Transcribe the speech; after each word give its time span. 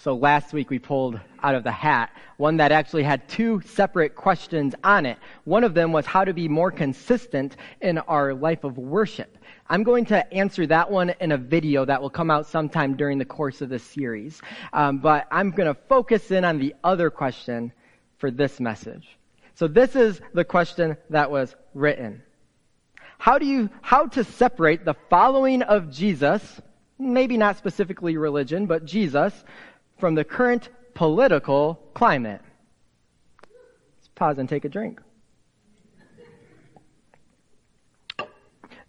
So 0.00 0.14
last 0.14 0.52
week 0.52 0.70
we 0.70 0.78
pulled 0.78 1.18
out 1.42 1.56
of 1.56 1.64
the 1.64 1.72
hat 1.72 2.10
one 2.36 2.58
that 2.58 2.70
actually 2.70 3.02
had 3.02 3.28
two 3.28 3.60
separate 3.62 4.14
questions 4.14 4.72
on 4.84 5.04
it. 5.06 5.18
One 5.42 5.64
of 5.64 5.74
them 5.74 5.90
was 5.90 6.06
how 6.06 6.24
to 6.24 6.32
be 6.32 6.48
more 6.48 6.70
consistent 6.70 7.56
in 7.80 7.98
our 7.98 8.32
life 8.32 8.62
of 8.62 8.78
worship. 8.78 9.36
I'm 9.68 9.82
going 9.82 10.06
to 10.06 10.32
answer 10.32 10.64
that 10.68 10.88
one 10.88 11.12
in 11.20 11.32
a 11.32 11.36
video 11.36 11.84
that 11.84 12.00
will 12.00 12.10
come 12.10 12.30
out 12.30 12.46
sometime 12.46 12.96
during 12.96 13.18
the 13.18 13.24
course 13.24 13.60
of 13.60 13.68
this 13.68 13.82
series. 13.82 14.40
Um, 14.72 14.98
but 14.98 15.26
I'm 15.32 15.50
going 15.50 15.66
to 15.66 15.80
focus 15.88 16.30
in 16.30 16.44
on 16.44 16.58
the 16.58 16.76
other 16.84 17.10
question 17.10 17.72
for 18.18 18.30
this 18.30 18.60
message. 18.60 19.18
So 19.56 19.66
this 19.66 19.96
is 19.96 20.20
the 20.32 20.44
question 20.44 20.96
that 21.10 21.32
was 21.32 21.56
written. 21.74 22.22
How 23.18 23.38
do 23.38 23.46
you, 23.46 23.68
how 23.82 24.06
to 24.06 24.22
separate 24.22 24.84
the 24.84 24.94
following 25.10 25.62
of 25.62 25.90
Jesus, 25.90 26.60
maybe 27.00 27.36
not 27.36 27.56
specifically 27.56 28.16
religion, 28.16 28.66
but 28.66 28.84
Jesus, 28.84 29.32
from 29.98 30.14
the 30.14 30.24
current 30.24 30.68
political 30.94 31.80
climate. 31.94 32.40
Let's 33.42 34.08
pause 34.14 34.38
and 34.38 34.48
take 34.48 34.64
a 34.64 34.68
drink. 34.68 35.00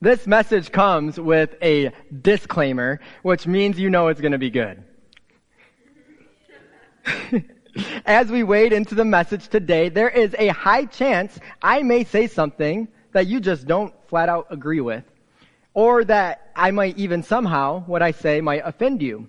This 0.02 0.26
message 0.26 0.72
comes 0.72 1.20
with 1.20 1.56
a 1.62 1.92
disclaimer, 2.22 3.02
which 3.22 3.46
means 3.46 3.78
you 3.78 3.90
know 3.90 4.08
it's 4.08 4.22
going 4.22 4.32
to 4.32 4.38
be 4.38 4.50
good. 4.50 4.82
As 8.06 8.32
we 8.32 8.44
wade 8.44 8.72
into 8.72 8.96
the 8.96 9.04
message 9.04 9.50
today, 9.50 9.90
there 9.90 10.10
is 10.10 10.34
a 10.40 10.48
high 10.48 10.86
chance 10.86 11.38
I 11.62 11.84
may 11.84 12.06
say 12.06 12.28
something 12.28 12.88
that 13.12 13.28
you 13.28 13.42
just 13.42 13.68
don't 13.68 13.94
flat 14.08 14.30
out 14.30 14.48
agree 14.50 14.80
with, 14.80 15.04
or 15.74 16.06
that 16.06 16.52
I 16.56 16.72
might 16.72 16.98
even 16.98 17.22
somehow, 17.22 17.82
what 17.82 18.02
I 18.02 18.12
say 18.12 18.40
might 18.40 18.62
offend 18.64 19.02
you. 19.02 19.28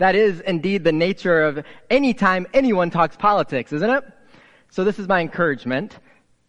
That 0.00 0.14
is 0.14 0.40
indeed 0.40 0.82
the 0.82 0.92
nature 0.92 1.42
of 1.42 1.62
any 1.90 2.14
time 2.14 2.46
anyone 2.54 2.88
talks 2.88 3.16
politics, 3.16 3.70
isn't 3.70 3.90
it? 3.90 4.02
So 4.70 4.82
this 4.82 4.98
is 4.98 5.06
my 5.06 5.20
encouragement. 5.20 5.98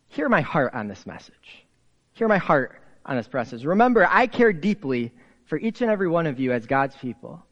Hear 0.07 0.29
my 0.29 0.39
heart 0.39 0.73
on 0.73 0.87
this 0.87 1.05
message. 1.05 1.65
Hear 2.13 2.29
my 2.29 2.37
heart 2.37 2.81
on 3.05 3.17
this 3.17 3.27
message. 3.33 3.65
Remember, 3.65 4.07
I 4.09 4.27
care 4.27 4.53
deeply 4.53 5.11
for 5.47 5.57
each 5.57 5.81
and 5.81 5.91
every 5.91 6.07
one 6.07 6.27
of 6.27 6.39
you 6.39 6.53
as 6.53 6.65
God's 6.65 6.95
people. 6.95 7.43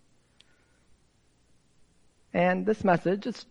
And 2.34 2.66
this 2.66 2.86
message 2.86 3.28
is 3.28 3.46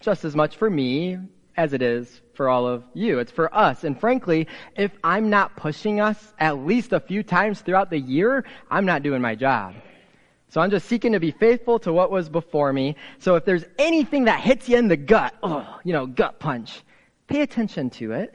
just 0.00 0.24
as 0.24 0.34
much 0.34 0.56
for 0.56 0.68
me 0.68 1.18
as 1.56 1.72
it 1.72 1.82
is 1.82 2.20
for 2.34 2.48
all 2.48 2.66
of 2.66 2.82
you. 2.94 3.20
It's 3.20 3.30
for 3.30 3.54
us. 3.54 3.84
And 3.84 4.00
frankly, 4.00 4.48
if 4.74 4.90
I'm 5.04 5.30
not 5.30 5.54
pushing 5.54 6.00
us 6.00 6.34
at 6.40 6.58
least 6.66 6.92
a 6.92 6.98
few 6.98 7.22
times 7.22 7.60
throughout 7.60 7.90
the 7.90 8.00
year, 8.00 8.44
I'm 8.68 8.86
not 8.86 9.04
doing 9.04 9.22
my 9.22 9.36
job. 9.36 9.74
So 10.52 10.60
I'm 10.60 10.70
just 10.70 10.86
seeking 10.86 11.12
to 11.12 11.18
be 11.18 11.30
faithful 11.30 11.78
to 11.78 11.94
what 11.94 12.10
was 12.10 12.28
before 12.28 12.74
me. 12.74 12.96
So 13.20 13.36
if 13.36 13.46
there's 13.46 13.64
anything 13.78 14.24
that 14.24 14.40
hits 14.40 14.68
you 14.68 14.76
in 14.76 14.86
the 14.86 14.98
gut, 14.98 15.34
oh, 15.42 15.80
you 15.82 15.94
know, 15.94 16.04
gut 16.04 16.40
punch, 16.40 16.82
pay 17.26 17.40
attention 17.40 17.88
to 17.88 18.12
it. 18.12 18.34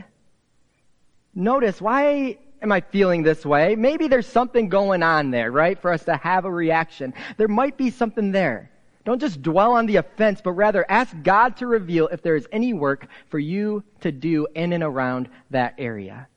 Notice 1.35 1.79
why 1.79 2.39
am 2.59 2.71
I 2.71 2.81
feeling 2.81 3.21
this 3.21 3.45
way? 3.45 3.75
Maybe 3.75 4.07
there's 4.07 4.25
something 4.25 4.67
going 4.67 5.03
on 5.03 5.29
there, 5.29 5.51
right? 5.51 5.79
For 5.79 5.93
us 5.93 6.05
to 6.05 6.17
have 6.17 6.45
a 6.45 6.51
reaction. 6.51 7.13
There 7.37 7.47
might 7.47 7.77
be 7.77 7.91
something 7.91 8.31
there. 8.31 8.71
Don't 9.05 9.19
just 9.19 9.43
dwell 9.43 9.73
on 9.73 9.85
the 9.85 9.97
offense, 9.97 10.41
but 10.43 10.53
rather 10.53 10.89
ask 10.89 11.15
God 11.21 11.57
to 11.57 11.67
reveal 11.67 12.07
if 12.07 12.23
there 12.23 12.35
is 12.35 12.47
any 12.51 12.73
work 12.73 13.05
for 13.29 13.37
you 13.37 13.83
to 14.01 14.11
do 14.11 14.47
in 14.55 14.73
and 14.73 14.83
around 14.83 15.29
that 15.51 15.75
area. 15.77 16.27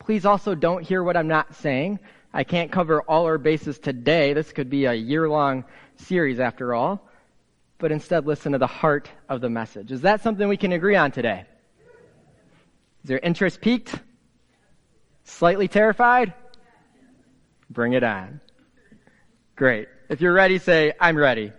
Please 0.00 0.26
also 0.26 0.56
don't 0.56 0.82
hear 0.82 1.04
what 1.04 1.16
I'm 1.16 1.28
not 1.28 1.54
saying. 1.54 2.00
I 2.32 2.44
can't 2.44 2.70
cover 2.70 3.02
all 3.02 3.24
our 3.24 3.38
bases 3.38 3.78
today. 3.78 4.32
This 4.32 4.52
could 4.52 4.68
be 4.68 4.84
a 4.84 4.94
year 4.94 5.28
long 5.28 5.64
series 5.96 6.40
after 6.40 6.74
all. 6.74 7.08
But 7.78 7.92
instead, 7.92 8.26
listen 8.26 8.52
to 8.52 8.58
the 8.58 8.66
heart 8.66 9.08
of 9.28 9.40
the 9.40 9.48
message. 9.48 9.92
Is 9.92 10.00
that 10.02 10.22
something 10.22 10.48
we 10.48 10.56
can 10.56 10.72
agree 10.72 10.96
on 10.96 11.10
today? 11.10 11.46
Is 13.04 13.10
your 13.10 13.20
interest 13.20 13.60
piqued? 13.60 13.94
Slightly 15.24 15.68
terrified? 15.68 16.34
Bring 17.70 17.92
it 17.92 18.02
on. 18.02 18.40
Great. 19.54 19.88
If 20.08 20.20
you're 20.20 20.32
ready, 20.32 20.58
say, 20.58 20.92
I'm 21.00 21.16
ready. 21.16 21.52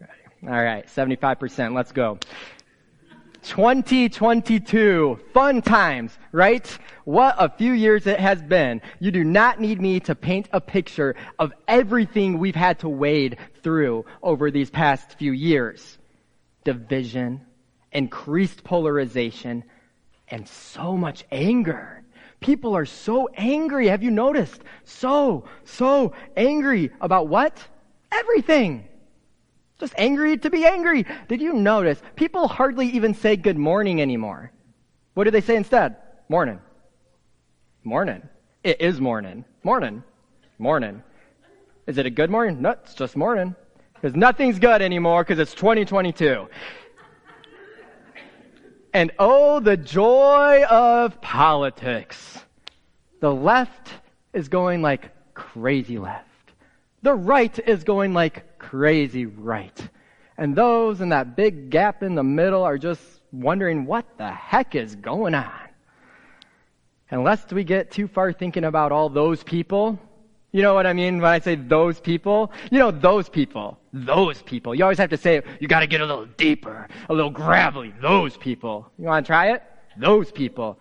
ready. 0.00 0.12
All 0.44 0.62
right, 0.62 0.86
75%. 0.86 1.74
Let's 1.74 1.92
go. 1.92 2.18
2022. 3.42 5.18
Fun 5.32 5.62
times, 5.62 6.18
right? 6.32 6.78
What 7.06 7.36
a 7.38 7.48
few 7.48 7.72
years 7.72 8.04
it 8.08 8.18
has 8.18 8.42
been. 8.42 8.82
You 8.98 9.12
do 9.12 9.22
not 9.22 9.60
need 9.60 9.80
me 9.80 10.00
to 10.00 10.16
paint 10.16 10.48
a 10.52 10.60
picture 10.60 11.14
of 11.38 11.52
everything 11.68 12.40
we've 12.40 12.56
had 12.56 12.80
to 12.80 12.88
wade 12.88 13.38
through 13.62 14.06
over 14.24 14.50
these 14.50 14.70
past 14.70 15.12
few 15.12 15.30
years. 15.30 15.98
Division, 16.64 17.42
increased 17.92 18.64
polarization, 18.64 19.62
and 20.26 20.48
so 20.48 20.96
much 20.96 21.24
anger. 21.30 22.02
People 22.40 22.76
are 22.76 22.86
so 22.86 23.28
angry. 23.36 23.86
Have 23.86 24.02
you 24.02 24.10
noticed? 24.10 24.60
So, 24.82 25.44
so 25.62 26.12
angry 26.36 26.90
about 27.00 27.28
what? 27.28 27.56
Everything. 28.10 28.84
Just 29.78 29.94
angry 29.96 30.38
to 30.38 30.50
be 30.50 30.66
angry. 30.66 31.06
Did 31.28 31.40
you 31.40 31.52
notice? 31.52 32.02
People 32.16 32.48
hardly 32.48 32.88
even 32.88 33.14
say 33.14 33.36
good 33.36 33.58
morning 33.58 34.02
anymore. 34.02 34.50
What 35.14 35.22
do 35.22 35.30
they 35.30 35.40
say 35.40 35.54
instead? 35.54 35.94
Morning. 36.28 36.58
Morning. 37.86 38.28
It 38.64 38.80
is 38.80 39.00
morning. 39.00 39.44
Morning. 39.62 40.02
Morning. 40.58 41.04
Is 41.86 41.98
it 41.98 42.04
a 42.04 42.10
good 42.10 42.30
morning? 42.30 42.60
No, 42.60 42.70
it's 42.70 42.94
just 42.94 43.14
morning. 43.14 43.54
Because 43.94 44.16
nothing's 44.16 44.58
good 44.58 44.82
anymore 44.82 45.22
because 45.22 45.38
it's 45.38 45.54
2022. 45.54 46.48
And 48.92 49.12
oh, 49.20 49.60
the 49.60 49.76
joy 49.76 50.64
of 50.64 51.20
politics. 51.20 52.40
The 53.20 53.32
left 53.32 53.92
is 54.32 54.48
going 54.48 54.82
like 54.82 55.12
crazy 55.34 55.96
left. 55.96 56.26
The 57.02 57.14
right 57.14 57.56
is 57.56 57.84
going 57.84 58.14
like 58.14 58.58
crazy 58.58 59.26
right. 59.26 59.88
And 60.36 60.56
those 60.56 61.00
in 61.00 61.10
that 61.10 61.36
big 61.36 61.70
gap 61.70 62.02
in 62.02 62.16
the 62.16 62.24
middle 62.24 62.64
are 62.64 62.78
just 62.78 63.00
wondering 63.30 63.86
what 63.86 64.06
the 64.18 64.32
heck 64.32 64.74
is 64.74 64.96
going 64.96 65.36
on. 65.36 65.65
And 67.10 67.22
lest 67.22 67.52
we 67.52 67.64
get 67.64 67.90
too 67.90 68.08
far 68.08 68.32
thinking 68.32 68.64
about 68.64 68.92
all 68.92 69.08
those 69.08 69.42
people, 69.42 69.98
you 70.52 70.62
know 70.62 70.74
what 70.74 70.86
I 70.86 70.92
mean 70.92 71.20
when 71.20 71.30
I 71.30 71.38
say 71.38 71.54
those 71.54 72.00
people? 72.00 72.52
You 72.70 72.78
know, 72.78 72.90
those 72.90 73.28
people. 73.28 73.78
Those 73.92 74.42
people. 74.42 74.74
You 74.74 74.84
always 74.84 74.98
have 74.98 75.10
to 75.10 75.16
say, 75.16 75.42
you 75.60 75.68
gotta 75.68 75.86
get 75.86 76.00
a 76.00 76.06
little 76.06 76.26
deeper, 76.26 76.88
a 77.08 77.14
little 77.14 77.30
gravelly. 77.30 77.92
Those 78.00 78.36
people. 78.36 78.90
You 78.98 79.04
wanna 79.04 79.26
try 79.26 79.52
it? 79.52 79.62
Those 79.98 80.32
people. 80.32 80.78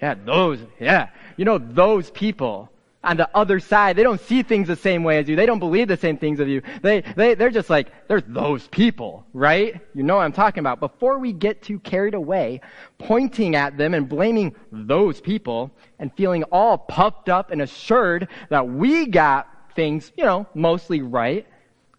Yeah, 0.00 0.14
those, 0.14 0.60
yeah. 0.78 1.08
You 1.36 1.44
know, 1.44 1.58
those 1.58 2.10
people 2.10 2.70
on 3.04 3.16
the 3.16 3.28
other 3.36 3.60
side, 3.60 3.96
they 3.96 4.02
don't 4.02 4.20
see 4.20 4.42
things 4.42 4.66
the 4.66 4.76
same 4.76 5.04
way 5.04 5.18
as 5.18 5.28
you. 5.28 5.36
They 5.36 5.46
don't 5.46 5.60
believe 5.60 5.86
the 5.86 5.96
same 5.96 6.18
things 6.18 6.40
of 6.40 6.48
you. 6.48 6.62
They, 6.82 7.02
they, 7.02 7.34
they're 7.34 7.50
just 7.50 7.70
like, 7.70 8.08
there's 8.08 8.24
those 8.26 8.66
people, 8.66 9.24
right? 9.32 9.80
You 9.94 10.02
know 10.02 10.16
what 10.16 10.22
I'm 10.22 10.32
talking 10.32 10.60
about. 10.60 10.80
Before 10.80 11.18
we 11.18 11.32
get 11.32 11.62
too 11.62 11.78
carried 11.78 12.14
away, 12.14 12.62
pointing 12.98 13.54
at 13.54 13.76
them 13.76 13.94
and 13.94 14.08
blaming 14.08 14.56
those 14.72 15.20
people 15.20 15.70
and 15.98 16.12
feeling 16.14 16.42
all 16.44 16.78
puffed 16.78 17.28
up 17.28 17.52
and 17.52 17.62
assured 17.62 18.28
that 18.50 18.68
we 18.68 19.06
got 19.06 19.48
things, 19.76 20.10
you 20.16 20.24
know, 20.24 20.46
mostly 20.54 21.00
right, 21.02 21.46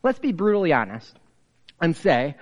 let's 0.03 0.19
be 0.19 0.33
brutally 0.33 0.73
honest 0.73 1.17
and 1.79 1.95
say, 1.95 2.35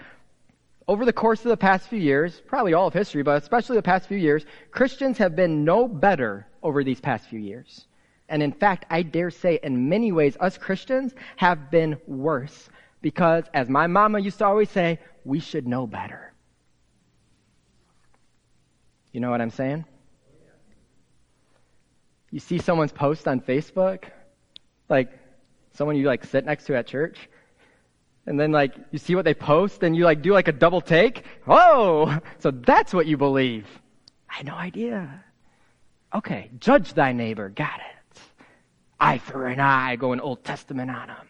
over 0.87 1.05
the 1.05 1.13
course 1.13 1.39
of 1.39 1.49
the 1.49 1.57
past 1.57 1.87
few 1.87 1.99
years, 1.99 2.41
probably 2.47 2.73
all 2.73 2.87
of 2.87 2.93
history, 2.93 3.23
but 3.23 3.41
especially 3.41 3.75
the 3.75 3.83
past 3.83 4.07
few 4.07 4.17
years, 4.17 4.45
Christians 4.71 5.17
have 5.17 5.35
been 5.35 5.65
no 5.65 5.87
better 5.87 6.47
over 6.61 6.83
these 6.83 6.99
past 6.99 7.27
few 7.27 7.39
years. 7.39 7.85
And 8.27 8.41
in 8.41 8.51
fact, 8.51 8.85
I 8.89 9.03
dare 9.03 9.29
say 9.29 9.59
in 9.61 9.89
many 9.89 10.11
ways, 10.11 10.35
us 10.39 10.57
Christians 10.57 11.13
have 11.37 11.69
been 11.69 11.97
worse 12.07 12.69
because 13.01 13.43
as 13.53 13.69
my 13.69 13.87
mama 13.87 14.19
used 14.19 14.39
to 14.39 14.45
always 14.45 14.69
say, 14.69 14.99
we 15.23 15.39
should 15.39 15.67
know 15.67 15.85
better. 15.85 16.33
You 19.11 19.19
know 19.19 19.29
what 19.29 19.41
I'm 19.41 19.51
saying? 19.51 19.85
You 22.31 22.39
see 22.39 22.57
someone's 22.57 22.91
post 22.91 23.27
on 23.27 23.39
Facebook, 23.39 24.05
like 24.89 25.11
someone 25.73 25.95
you 25.95 26.05
like 26.07 26.25
sit 26.25 26.45
next 26.45 26.65
to 26.65 26.75
at 26.75 26.87
church, 26.87 27.29
and 28.25 28.39
then 28.39 28.51
like 28.51 28.75
you 28.91 28.97
see 28.97 29.15
what 29.15 29.23
they 29.23 29.33
post 29.33 29.83
and 29.83 29.95
you 29.95 30.03
like 30.03 30.21
do 30.21 30.33
like 30.33 30.47
a 30.47 30.51
double 30.51 30.81
take. 30.81 31.23
Oh, 31.47 32.19
so 32.39 32.51
that's 32.51 32.93
what 32.93 33.05
you 33.05 33.15
believe. 33.15 33.67
I 34.29 34.37
had 34.37 34.47
no 34.47 34.55
idea. 34.55 35.23
Okay, 36.13 36.49
judge 36.59 36.93
thy 36.93 37.13
neighbor. 37.13 37.49
Got 37.49 37.79
it 37.79 37.94
eye 38.99 39.17
for 39.17 39.47
an 39.47 39.59
eye, 39.59 39.95
going 39.95 40.19
Old 40.19 40.43
Testament 40.43 40.89
on 40.91 41.07
them. 41.07 41.27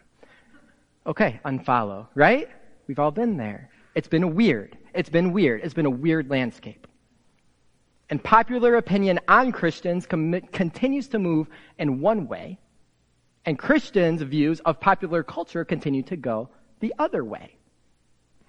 Okay, 1.08 1.40
unfollow, 1.46 2.08
right? 2.16 2.50
We've 2.88 3.00
all 3.00 3.12
been 3.12 3.38
there. 3.38 3.70
It's 3.94 4.08
been 4.08 4.36
weird. 4.36 4.78
It's 4.94 5.10
been 5.10 5.34
weird. 5.34 5.62
It's 5.64 5.74
been 5.74 5.86
a 5.86 5.90
weird 5.90 6.30
landscape. 6.30 6.88
And 8.10 8.24
popular 8.24 8.76
opinion 8.76 9.20
on 9.28 9.52
Christians 9.52 10.06
com- 10.06 10.42
continues 10.52 11.08
to 11.10 11.20
move 11.20 11.48
in 11.80 12.02
one 12.02 12.28
way, 12.28 12.60
and 13.46 13.58
Christians' 13.58 14.22
views 14.22 14.60
of 14.62 14.80
popular 14.80 15.24
culture 15.24 15.66
continue 15.66 16.04
to 16.04 16.16
go 16.16 16.50
the 16.80 16.94
other 17.00 17.24
way. 17.24 17.56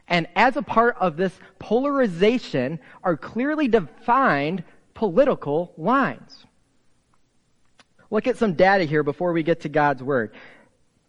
And 0.09 0.27
as 0.37 0.57
a 0.57 0.63
part 0.63 0.97
of 1.01 1.17
this 1.17 1.33
polarization 1.59 2.79
are 3.03 3.17
clearly 3.17 3.67
defined 3.69 4.63
political 4.95 5.73
lines. 5.77 6.47
Look 8.11 8.27
at 8.27 8.37
some 8.37 8.55
data 8.55 8.85
here 8.85 9.03
before 9.03 9.33
we 9.33 9.43
get 9.43 9.61
to 9.63 9.69
God's 9.69 10.03
Word. 10.03 10.33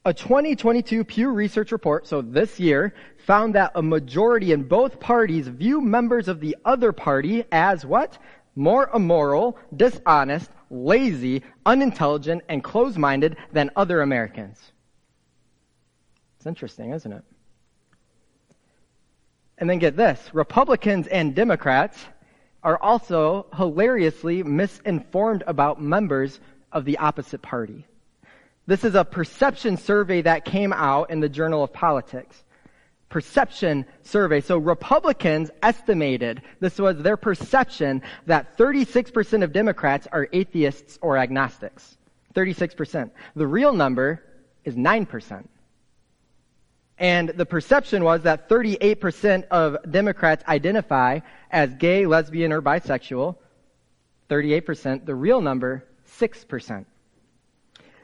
A 0.06 0.14
2022 0.14 1.04
Pew 1.04 1.30
Research 1.30 1.72
report, 1.72 2.08
so 2.08 2.22
this 2.22 2.60
year, 2.60 2.94
found 3.26 3.56
that 3.56 3.74
a 3.76 3.82
majority 3.82 4.52
in 4.52 4.64
both 4.64 5.00
parties 5.00 5.48
view 5.48 5.82
members 5.82 6.28
of 6.28 6.40
the 6.40 6.56
other 6.64 6.92
party 6.92 7.44
as 7.52 7.86
what? 7.86 8.18
More 8.56 8.90
immoral, 8.94 9.58
dishonest, 9.76 10.50
lazy, 10.70 11.44
unintelligent, 11.66 12.44
and 12.50 12.64
closed-minded 12.64 13.38
than 13.52 13.70
other 13.76 14.02
Americans. 14.02 14.60
It's 16.38 16.48
interesting, 16.48 16.94
isn't 16.94 17.12
it? 17.12 17.24
And 19.58 19.70
then 19.70 19.80
get 19.80 19.98
this. 19.98 20.30
Republicans 20.34 21.08
and 21.08 21.36
Democrats 21.36 21.98
are 22.64 22.82
also 22.82 23.48
hilariously 23.56 24.44
misinformed 24.44 25.44
about 25.48 25.82
members 25.82 26.40
of 26.78 26.86
the 26.86 27.00
opposite 27.00 27.42
party. 27.42 27.86
This 28.68 28.84
is 28.84 28.96
a 28.96 29.04
perception 29.04 29.78
survey 29.78 30.22
that 30.22 30.46
came 30.46 30.72
out 30.72 31.10
in 31.10 31.20
the 31.20 31.30
Journal 31.30 31.64
of 31.64 31.74
Politics. 31.74 32.44
Perception 33.10 33.86
survey. 34.04 34.42
So 34.42 34.58
Republicans 34.58 35.50
estimated, 35.64 36.42
this 36.60 36.78
was 36.78 36.98
their 36.98 37.18
perception, 37.18 38.02
that 38.26 38.58
36% 38.58 39.44
of 39.44 39.54
Democrats 39.54 40.08
are 40.12 40.28
atheists 40.34 41.00
or 41.02 41.18
agnostics. 41.18 41.98
36%. 42.36 43.10
The 43.36 43.48
real 43.48 43.74
number 43.74 44.24
is 44.64 44.76
9%. 44.76 45.48
And 47.00 47.30
the 47.30 47.46
perception 47.46 48.04
was 48.04 48.24
that 48.24 48.50
38% 48.50 49.48
of 49.50 49.78
Democrats 49.90 50.44
identify 50.48 51.22
as 51.50 51.74
gay, 51.76 52.06
lesbian, 52.06 52.52
or 52.52 52.62
bisexual. 52.62 53.38
38%. 54.30 55.06
The 55.06 55.16
real 55.16 55.42
number, 55.42 55.86
6%. 56.20 56.86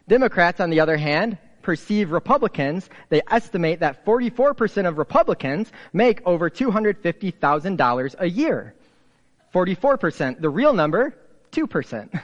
Democrats, 0.08 0.60
on 0.60 0.70
the 0.70 0.80
other 0.80 0.98
hand, 0.98 1.38
perceive 1.62 2.12
Republicans, 2.12 2.90
they 3.10 3.22
estimate 3.32 3.80
that 3.80 4.06
44% 4.06 4.88
of 4.88 4.98
Republicans 4.98 5.72
make 5.94 6.22
over 6.26 6.50
$250,000 6.50 8.16
a 8.20 8.30
year. 8.30 8.76
44%. 9.54 10.42
The 10.42 10.50
real 10.50 10.74
number, 10.74 11.16
2%. 11.52 12.22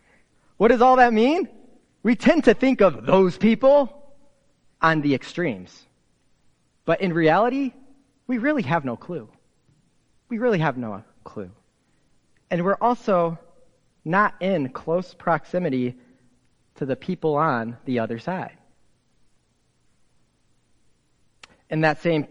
what 0.56 0.68
does 0.68 0.80
all 0.80 0.96
that 0.96 1.12
mean? 1.12 1.48
We 2.02 2.16
tend 2.16 2.44
to 2.44 2.54
think 2.54 2.80
of 2.80 3.06
those 3.06 3.36
people 3.36 4.12
on 4.80 5.00
the 5.00 5.14
extremes. 5.14 5.86
But 6.84 7.00
in 7.00 7.12
reality, 7.12 7.72
we 8.26 8.38
really 8.38 8.62
have 8.62 8.84
no 8.84 8.96
clue. 8.96 9.28
We 10.28 10.38
really 10.38 10.58
have 10.58 10.76
no 10.76 11.02
clue. 11.24 11.50
And 12.50 12.64
we're 12.64 12.76
also 12.80 13.38
not 14.04 14.34
in 14.40 14.68
close 14.68 15.14
proximity 15.14 15.96
to 16.76 16.86
the 16.86 16.96
people 16.96 17.36
on 17.36 17.76
the 17.84 17.98
other 17.98 18.18
side. 18.18 18.56
In 21.70 21.80
that 21.82 22.02
same 22.02 22.26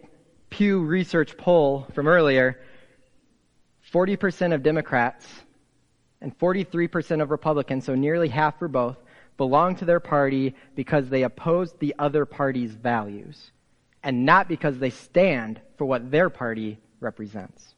Pew 0.49 0.83
Research 0.83 1.35
poll 1.37 1.87
from 1.93 2.07
earlier, 2.07 2.59
40% 3.91 4.53
of 4.53 4.63
Democrats 4.63 5.27
and 6.21 6.37
43% 6.37 7.21
of 7.21 7.31
Republicans, 7.31 7.85
so 7.85 7.95
nearly 7.95 8.29
half 8.29 8.59
for 8.59 8.67
both, 8.67 8.97
belong 9.37 9.75
to 9.77 9.85
their 9.85 9.99
party 9.99 10.53
because 10.75 11.09
they 11.09 11.23
oppose 11.23 11.73
the 11.73 11.95
other 11.97 12.25
party's 12.25 12.71
values 12.71 13.51
and 14.03 14.25
not 14.25 14.47
because 14.47 14.77
they 14.77 14.89
stand 14.89 15.59
for 15.77 15.85
what 15.85 16.11
their 16.11 16.29
party 16.29 16.77
represents. 16.99 17.73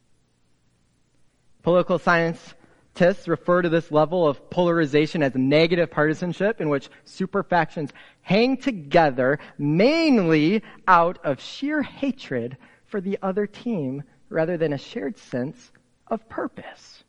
Political 1.64 2.00
science 2.00 2.54
Scientists 2.96 3.28
refer 3.28 3.62
to 3.62 3.68
this 3.68 3.92
level 3.92 4.26
of 4.28 4.50
polarization 4.50 5.22
as 5.22 5.36
negative 5.36 5.92
partisanship 5.92 6.62
in 6.62 6.70
which 6.70 6.90
superfactions 7.06 7.92
hang 8.22 8.56
together 8.56 9.38
mainly 9.58 10.64
out 10.88 11.20
of 11.26 11.42
sheer 11.42 11.82
hatred 11.82 12.56
for 12.86 13.02
the 13.02 13.18
other 13.22 13.48
team 13.48 14.04
rather 14.30 14.56
than 14.56 14.72
a 14.72 14.78
shared 14.78 15.18
sense 15.18 15.72
of 16.08 16.28
purpose. 16.30 17.04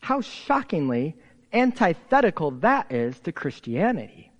How 0.00 0.20
shockingly 0.20 1.14
antithetical 1.52 2.50
that 2.62 2.90
is 2.90 3.20
to 3.20 3.32
Christianity. 3.32 4.32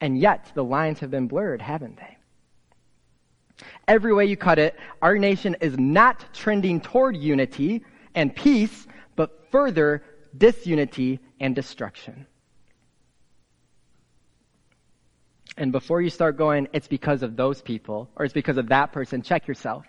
And 0.00 0.16
yet 0.16 0.52
the 0.54 0.64
lines 0.64 1.00
have 1.00 1.10
been 1.10 1.26
blurred, 1.26 1.62
haven't 1.62 1.96
they? 1.96 2.17
Every 3.88 4.12
way 4.12 4.26
you 4.26 4.36
cut 4.36 4.58
it, 4.58 4.78
our 5.00 5.16
nation 5.18 5.56
is 5.62 5.78
not 5.78 6.34
trending 6.34 6.80
toward 6.80 7.16
unity 7.16 7.82
and 8.14 8.36
peace, 8.36 8.86
but 9.16 9.50
further 9.50 10.04
disunity 10.36 11.20
and 11.40 11.54
destruction. 11.54 12.26
And 15.56 15.72
before 15.72 16.02
you 16.02 16.10
start 16.10 16.36
going, 16.36 16.68
it's 16.74 16.86
because 16.86 17.22
of 17.22 17.34
those 17.34 17.62
people, 17.62 18.10
or 18.14 18.26
it's 18.26 18.34
because 18.34 18.58
of 18.58 18.68
that 18.68 18.92
person, 18.92 19.22
check 19.22 19.48
yourself. 19.48 19.86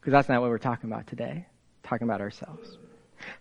Because 0.00 0.10
that's 0.10 0.28
not 0.28 0.40
what 0.40 0.50
we're 0.50 0.58
talking 0.58 0.90
about 0.90 1.06
today. 1.06 1.46
We're 1.46 1.88
talking 1.88 2.08
about 2.08 2.20
ourselves. 2.20 2.76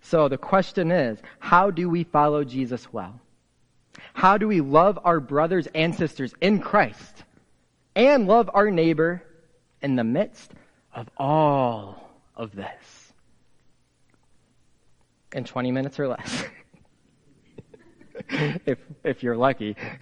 So 0.01 0.27
the 0.27 0.37
question 0.37 0.91
is, 0.91 1.19
how 1.39 1.71
do 1.71 1.89
we 1.89 2.03
follow 2.03 2.43
Jesus 2.43 2.93
well? 2.93 3.19
How 4.13 4.37
do 4.37 4.47
we 4.47 4.61
love 4.61 4.99
our 5.03 5.19
brothers 5.19 5.67
and 5.73 5.93
sisters 5.95 6.33
in 6.39 6.59
Christ 6.59 7.23
and 7.95 8.27
love 8.27 8.49
our 8.53 8.69
neighbor 8.69 9.23
in 9.81 9.95
the 9.95 10.03
midst 10.03 10.51
of 10.93 11.09
all 11.17 12.09
of 12.35 12.55
this 12.55 13.13
in 15.33 15.43
20 15.43 15.71
minutes 15.71 15.99
or 15.99 16.07
less. 16.07 16.43
if, 18.29 18.77
if 19.03 19.23
you're 19.23 19.37
lucky, 19.37 19.75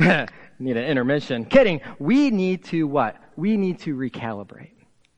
need 0.59 0.77
an 0.77 0.85
intermission. 0.85 1.45
Kidding. 1.45 1.81
We 1.99 2.31
need 2.31 2.63
to 2.65 2.87
what? 2.87 3.17
We 3.35 3.57
need 3.57 3.79
to 3.79 3.95
recalibrate. 3.95 4.71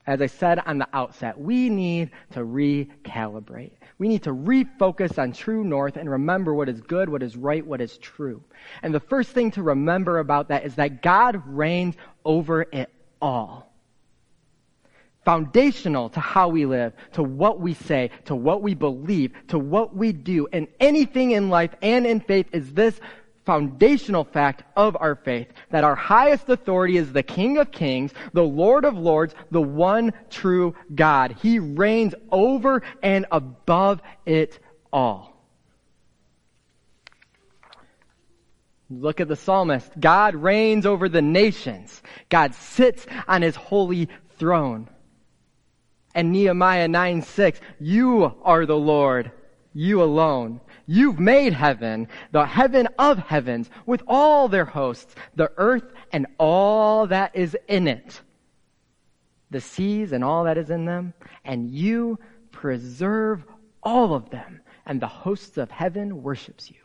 As 0.07 0.21
I 0.21 0.25
said 0.25 0.59
on 0.65 0.79
the 0.79 0.87
outset, 0.93 1.39
we 1.39 1.69
need 1.69 2.09
to 2.31 2.39
recalibrate. 2.39 3.71
We 3.99 4.07
need 4.07 4.23
to 4.23 4.33
refocus 4.33 5.19
on 5.19 5.31
true 5.31 5.63
north 5.63 5.95
and 5.95 6.09
remember 6.09 6.55
what 6.55 6.67
is 6.67 6.81
good, 6.81 7.07
what 7.07 7.21
is 7.21 7.37
right, 7.37 7.65
what 7.65 7.81
is 7.81 7.97
true. 7.99 8.43
And 8.81 8.93
the 8.93 8.99
first 8.99 9.29
thing 9.29 9.51
to 9.51 9.63
remember 9.63 10.19
about 10.19 10.47
that 10.49 10.65
is 10.65 10.75
that 10.75 11.03
God 11.03 11.41
reigns 11.45 11.95
over 12.25 12.63
it 12.71 12.89
all 13.21 13.70
foundational 15.25 16.09
to 16.09 16.19
how 16.19 16.49
we 16.49 16.65
live, 16.65 16.93
to 17.13 17.23
what 17.23 17.59
we 17.59 17.73
say, 17.73 18.09
to 18.25 18.35
what 18.35 18.61
we 18.61 18.73
believe, 18.73 19.33
to 19.49 19.59
what 19.59 19.95
we 19.95 20.11
do, 20.11 20.47
and 20.51 20.67
anything 20.79 21.31
in 21.31 21.49
life 21.49 21.71
and 21.81 22.05
in 22.05 22.19
faith 22.19 22.47
is 22.51 22.73
this 22.73 22.99
foundational 23.45 24.23
fact 24.23 24.63
of 24.75 24.95
our 24.99 25.15
faith 25.15 25.47
that 25.71 25.83
our 25.83 25.95
highest 25.95 26.47
authority 26.49 26.97
is 26.97 27.11
the 27.11 27.23
King 27.23 27.57
of 27.57 27.71
Kings, 27.71 28.13
the 28.33 28.43
Lord 28.43 28.85
of 28.85 28.95
Lords, 28.97 29.33
the 29.49 29.61
one 29.61 30.13
true 30.29 30.75
God. 30.93 31.35
He 31.41 31.59
reigns 31.59 32.13
over 32.31 32.83
and 33.01 33.25
above 33.31 34.01
it 34.25 34.59
all. 34.93 35.31
Look 38.89 39.21
at 39.21 39.29
the 39.29 39.37
psalmist. 39.37 39.89
God 39.99 40.35
reigns 40.35 40.85
over 40.85 41.07
the 41.07 41.21
nations. 41.21 42.01
God 42.29 42.53
sits 42.53 43.05
on 43.27 43.41
his 43.41 43.55
holy 43.55 44.09
throne 44.37 44.89
and 46.13 46.31
Nehemiah 46.31 46.87
9 46.87 47.21
6, 47.21 47.59
you 47.79 48.33
are 48.43 48.65
the 48.65 48.77
Lord, 48.77 49.31
you 49.73 50.03
alone. 50.03 50.61
You've 50.87 51.19
made 51.19 51.53
heaven, 51.53 52.07
the 52.31 52.45
heaven 52.45 52.87
of 52.99 53.19
heavens, 53.19 53.69
with 53.85 54.03
all 54.07 54.47
their 54.47 54.65
hosts, 54.65 55.15
the 55.35 55.51
earth 55.57 55.93
and 56.11 56.27
all 56.37 57.07
that 57.07 57.35
is 57.35 57.55
in 57.67 57.87
it, 57.87 58.21
the 59.49 59.61
seas 59.61 60.11
and 60.11 60.23
all 60.23 60.43
that 60.45 60.57
is 60.57 60.69
in 60.69 60.85
them, 60.85 61.13
and 61.45 61.69
you 61.69 62.19
preserve 62.51 63.45
all 63.83 64.13
of 64.13 64.29
them, 64.29 64.61
and 64.85 65.01
the 65.01 65.07
hosts 65.07 65.57
of 65.57 65.71
heaven 65.71 66.21
worships 66.21 66.69
you. 66.69 66.77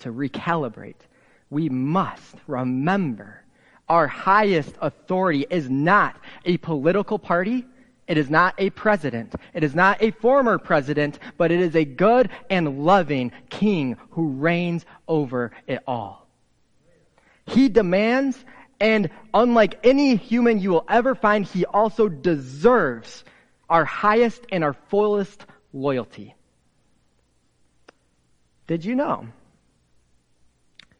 To 0.00 0.12
recalibrate, 0.12 1.06
we 1.50 1.68
must 1.68 2.36
remember 2.46 3.42
our 3.90 4.06
highest 4.06 4.72
authority 4.80 5.44
is 5.50 5.68
not 5.68 6.14
a 6.44 6.56
political 6.58 7.18
party. 7.18 7.66
It 8.06 8.18
is 8.18 8.30
not 8.30 8.54
a 8.56 8.70
president. 8.70 9.34
It 9.52 9.64
is 9.64 9.74
not 9.74 10.00
a 10.00 10.12
former 10.12 10.58
president, 10.58 11.18
but 11.36 11.50
it 11.50 11.60
is 11.60 11.74
a 11.74 11.84
good 11.84 12.30
and 12.48 12.84
loving 12.84 13.32
king 13.50 13.96
who 14.10 14.28
reigns 14.28 14.86
over 15.08 15.50
it 15.66 15.82
all. 15.88 16.28
He 17.46 17.68
demands, 17.68 18.38
and 18.78 19.10
unlike 19.34 19.80
any 19.82 20.14
human 20.14 20.60
you 20.60 20.70
will 20.70 20.86
ever 20.88 21.16
find, 21.16 21.44
he 21.44 21.64
also 21.64 22.08
deserves 22.08 23.24
our 23.68 23.84
highest 23.84 24.46
and 24.52 24.62
our 24.62 24.74
fullest 24.88 25.44
loyalty. 25.72 26.36
Did 28.68 28.84
you 28.84 28.94
know? 28.94 29.26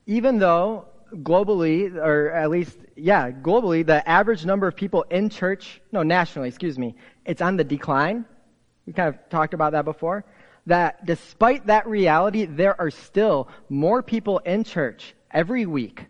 Even 0.07 0.41
though 0.41 0.87
globally, 1.17 1.95
or 1.95 2.31
at 2.31 2.51
least, 2.51 2.79
yeah, 2.97 3.31
globally, 3.31 3.85
the 3.85 4.07
average 4.09 4.45
number 4.45 4.67
of 4.67 4.77
people 4.77 5.03
in 5.11 5.29
church, 5.29 5.81
no, 5.93 6.03
nationally, 6.03 6.49
excuse 6.49 6.79
me, 6.79 6.95
it's 7.25 7.43
on 7.43 7.57
the 7.57 7.65
decline. 7.65 8.25
We 8.87 8.93
kind 8.93 9.09
of 9.09 9.29
talked 9.29 9.55
about 9.55 9.73
that 9.73 9.85
before. 9.85 10.25
That 10.67 11.07
despite 11.07 11.67
that 11.67 11.87
reality, 11.87 12.45
there 12.45 12.81
are 12.81 12.91
still 12.91 13.49
more 13.69 14.03
people 14.03 14.39
in 14.39 14.65
church 14.65 15.15
every 15.31 15.67
week 15.67 16.07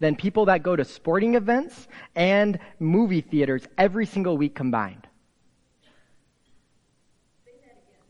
than 0.00 0.16
people 0.16 0.46
that 0.46 0.62
go 0.62 0.76
to 0.76 0.84
sporting 0.84 1.34
events 1.34 1.88
and 2.14 2.58
movie 2.78 3.22
theaters 3.22 3.66
every 3.78 4.06
single 4.06 4.36
week 4.36 4.54
combined. 4.54 5.06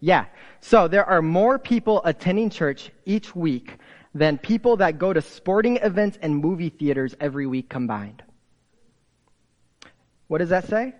Yeah. 0.01 0.27
So 0.61 0.89
there 0.89 1.05
are 1.05 1.23
more 1.23 1.59
people 1.59 2.03
attending 2.05 2.51
church 2.51 2.91
each 3.07 3.35
week 3.35 3.79
than 4.15 4.39
people 4.39 4.77
that 4.77 4.99
go 4.99 5.13
to 5.13 5.21
sporting 5.21 5.77
events 5.79 6.19
and 6.23 6.37
movie 6.37 6.71
theaters 6.71 7.15
every 7.21 7.47
week 7.47 7.69
combined. 7.69 8.23
What 10.29 10.39
does 10.39 10.51
that 10.51 10.69
say? 10.69 10.95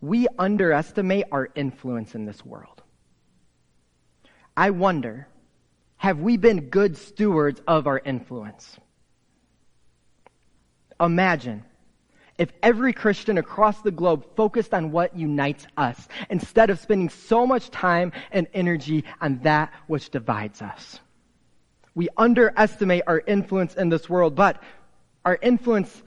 We 0.00 0.26
underestimate 0.38 1.26
our 1.32 1.48
influence 1.54 2.14
in 2.14 2.26
this 2.26 2.44
world. 2.44 2.82
I 4.56 4.70
wonder, 4.70 5.28
have 5.96 6.20
we 6.20 6.36
been 6.36 6.68
good 6.68 6.96
stewards 6.96 7.60
of 7.66 7.86
our 7.86 7.98
influence? 7.98 8.76
Imagine 11.00 11.64
if 12.38 12.52
every 12.62 12.92
Christian 12.92 13.38
across 13.38 13.80
the 13.80 13.90
globe 13.90 14.26
focused 14.36 14.74
on 14.74 14.90
what 14.90 15.16
unites 15.16 15.66
us 15.76 16.08
instead 16.28 16.68
of 16.70 16.80
spending 16.80 17.08
so 17.08 17.46
much 17.46 17.70
time 17.70 18.12
and 18.30 18.46
energy 18.52 19.04
on 19.20 19.38
that 19.40 19.72
which 19.86 20.10
divides 20.10 20.60
us. 20.60 21.00
We 21.96 22.08
underestimate 22.16 23.02
our 23.08 23.20
influence 23.26 23.74
in 23.74 23.88
this 23.88 24.08
world, 24.08 24.36
but 24.36 24.62
our 25.24 25.36
influence 25.42 26.04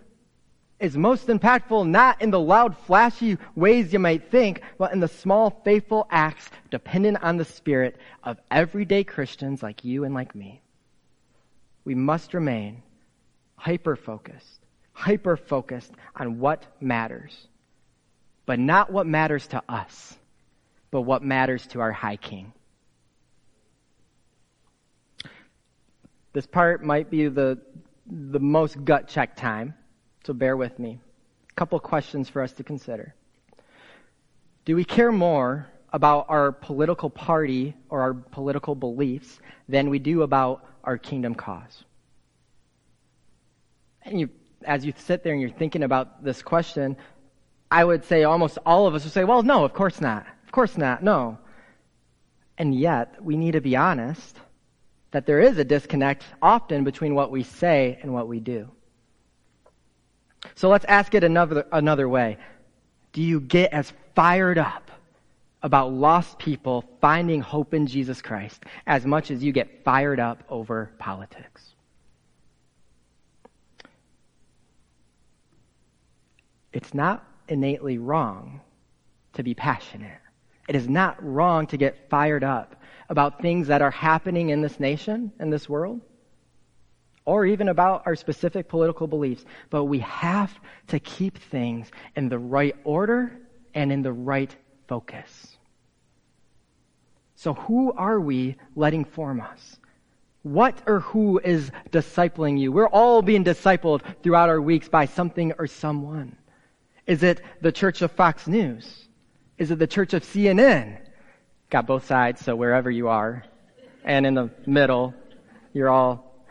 is 0.79 0.96
most 0.96 1.27
impactful 1.27 1.89
not 1.89 2.22
in 2.22 2.31
the 2.31 2.39
loud, 2.39 2.77
flashy 2.77 3.38
ways 3.55 3.91
you 3.91 4.00
might 4.00 4.31
think, 4.31 4.62
but 4.77 4.93
in 4.93 5.01
the 5.01 5.10
small, 5.10 5.50
faithful 5.65 6.08
acts 6.10 6.50
dependent 6.72 7.22
on 7.22 7.36
the 7.36 7.43
spirit 7.43 7.98
of 8.24 8.39
everyday 8.50 9.03
Christians 9.03 9.62
like 9.62 9.84
you 9.84 10.05
and 10.05 10.15
like 10.15 10.34
me. 10.34 10.62
We 11.84 11.96
must 11.96 12.34
remain 12.34 12.81
hyper 13.58 13.98
focused 13.98 14.60
hyper 15.00 15.38
focused 15.38 15.93
on 16.13 16.39
what 16.39 16.65
matters, 16.81 17.48
but 18.46 18.60
not 18.60 18.91
what 18.91 19.08
matters 19.08 19.48
to 19.48 19.63
us, 19.69 20.17
but 20.91 21.03
what 21.03 21.24
matters 21.24 21.65
to 21.67 21.79
our 21.79 21.93
high 21.93 22.17
king. 22.17 22.51
This 26.33 26.45
part 26.45 26.83
might 26.83 27.09
be 27.09 27.27
the, 27.27 27.59
the 28.05 28.39
most 28.39 28.83
gut 28.83 29.07
check 29.07 29.36
time, 29.36 29.74
so 30.25 30.33
bear 30.33 30.55
with 30.55 30.77
me. 30.77 31.00
A 31.50 31.53
couple 31.53 31.79
questions 31.79 32.29
for 32.29 32.41
us 32.41 32.53
to 32.53 32.63
consider. 32.63 33.15
Do 34.65 34.75
we 34.75 34.83
care 34.83 35.12
more 35.12 35.67
about 35.91 36.27
our 36.29 36.51
political 36.51 37.09
party 37.09 37.75
or 37.89 38.01
our 38.01 38.13
political 38.13 38.75
beliefs 38.75 39.39
than 39.67 39.89
we 39.89 39.98
do 39.98 40.21
about 40.21 40.65
our 40.83 40.98
kingdom 40.98 41.33
cause? 41.33 41.83
And 44.03 44.19
you 44.19 44.29
as 44.65 44.86
you 44.86 44.93
sit 44.98 45.24
there 45.24 45.33
and 45.33 45.41
you're 45.41 45.50
thinking 45.50 45.83
about 45.83 46.24
this 46.24 46.41
question, 46.41 46.98
I 47.71 47.83
would 47.83 48.03
say 48.05 48.24
almost 48.24 48.57
all 48.65 48.88
of 48.88 48.95
us 48.95 49.03
would 49.03 49.13
say, 49.13 49.24
well, 49.24 49.43
no, 49.43 49.63
of 49.63 49.74
course 49.74 50.01
not. 50.01 50.25
Of 50.43 50.51
course 50.51 50.77
not. 50.77 51.03
No. 51.03 51.38
And 52.57 52.75
yet, 52.75 53.24
we 53.24 53.38
need 53.38 53.51
to 53.51 53.62
be 53.62 53.75
honest 53.75 54.38
that 55.12 55.25
there 55.25 55.39
is 55.39 55.58
a 55.58 55.63
disconnect 55.63 56.24
often 56.42 56.84
between 56.84 57.16
what 57.16 57.32
we 57.32 57.44
say 57.44 58.00
and 58.01 58.13
what 58.13 58.28
we 58.28 58.39
do. 58.39 58.70
So 60.56 60.70
let's 60.70 60.86
ask 60.86 61.13
it 61.16 61.24
another, 61.24 61.66
another 61.72 62.08
way. 62.08 62.38
Do 63.12 63.22
you 63.22 63.39
get 63.42 63.74
as 63.74 63.92
fired 64.16 64.58
up 64.58 64.92
about 65.62 65.92
lost 65.92 66.39
people 66.39 66.86
finding 67.01 67.42
hope 67.42 67.74
in 67.74 67.88
Jesus 67.88 68.22
Christ 68.22 68.63
as 68.88 69.06
much 69.06 69.32
as 69.32 69.44
you 69.44 69.51
get 69.51 69.84
fired 69.84 70.20
up 70.20 70.44
over 70.50 70.92
politics? 71.00 71.74
it's 76.74 76.94
not 76.94 77.25
innately 77.48 77.98
wrong 77.98 78.62
to 79.34 79.44
be 79.44 79.54
passionate. 79.54 80.20
It 80.68 80.75
is 80.75 80.88
not 80.88 81.22
wrong 81.24 81.68
to 81.68 81.78
get 81.78 82.10
fired 82.10 82.44
up 82.44 82.78
about 83.10 83.42
things 83.42 83.68
that 83.68 83.82
are 83.82 83.92
happening 83.92 84.50
in 84.50 84.62
this 84.62 84.80
nation, 84.80 85.32
in 85.39 85.50
this 85.50 85.68
world, 85.68 86.00
or 87.25 87.46
even 87.46 87.70
about 87.70 88.04
our 88.06 88.16
specific 88.16 88.70
political 88.70 89.08
beliefs. 89.08 89.44
But 89.70 89.86
we 89.86 90.00
have 90.00 90.58
to 90.88 91.00
keep 91.00 91.38
things 91.38 91.92
in 92.16 92.30
the 92.30 92.39
right 92.39 92.75
order 92.84 93.32
and 93.74 93.92
in 93.92 94.01
the 94.01 94.13
right 94.13 94.56
focus. 94.88 95.58
So, 97.36 97.54
who 97.54 97.94
are 97.94 98.20
we 98.20 98.58
letting 98.75 99.06
form 99.06 99.42
us? 99.42 99.78
What 100.44 100.82
or 100.88 101.01
who 101.01 101.39
is 101.39 101.72
discipling 101.92 102.60
you? 102.60 102.72
We're 102.72 102.88
all 102.88 103.22
being 103.22 103.44
discipled 103.44 104.01
throughout 104.24 104.50
our 104.50 104.62
weeks 104.62 104.88
by 104.88 105.06
something 105.06 105.54
or 105.58 105.68
someone. 105.68 106.36
Is 107.06 107.24
it 107.24 107.42
the 107.62 107.72
church 107.72 108.01
of 108.01 108.12
Fox 108.12 108.48
News? 108.48 109.08
Is 109.58 109.72
it 109.72 109.80
the 109.80 109.88
church 109.88 110.13
of 110.13 110.24
CNN? 110.24 111.00
Got 111.69 111.85
both 111.85 112.05
sides, 112.05 112.41
so 112.41 112.55
wherever 112.55 112.89
you 112.89 113.09
are. 113.09 113.43
And 114.03 114.25
in 114.25 114.33
the 114.33 114.49
middle, 114.65 115.13
you're 115.73 115.89
all. 115.89 116.45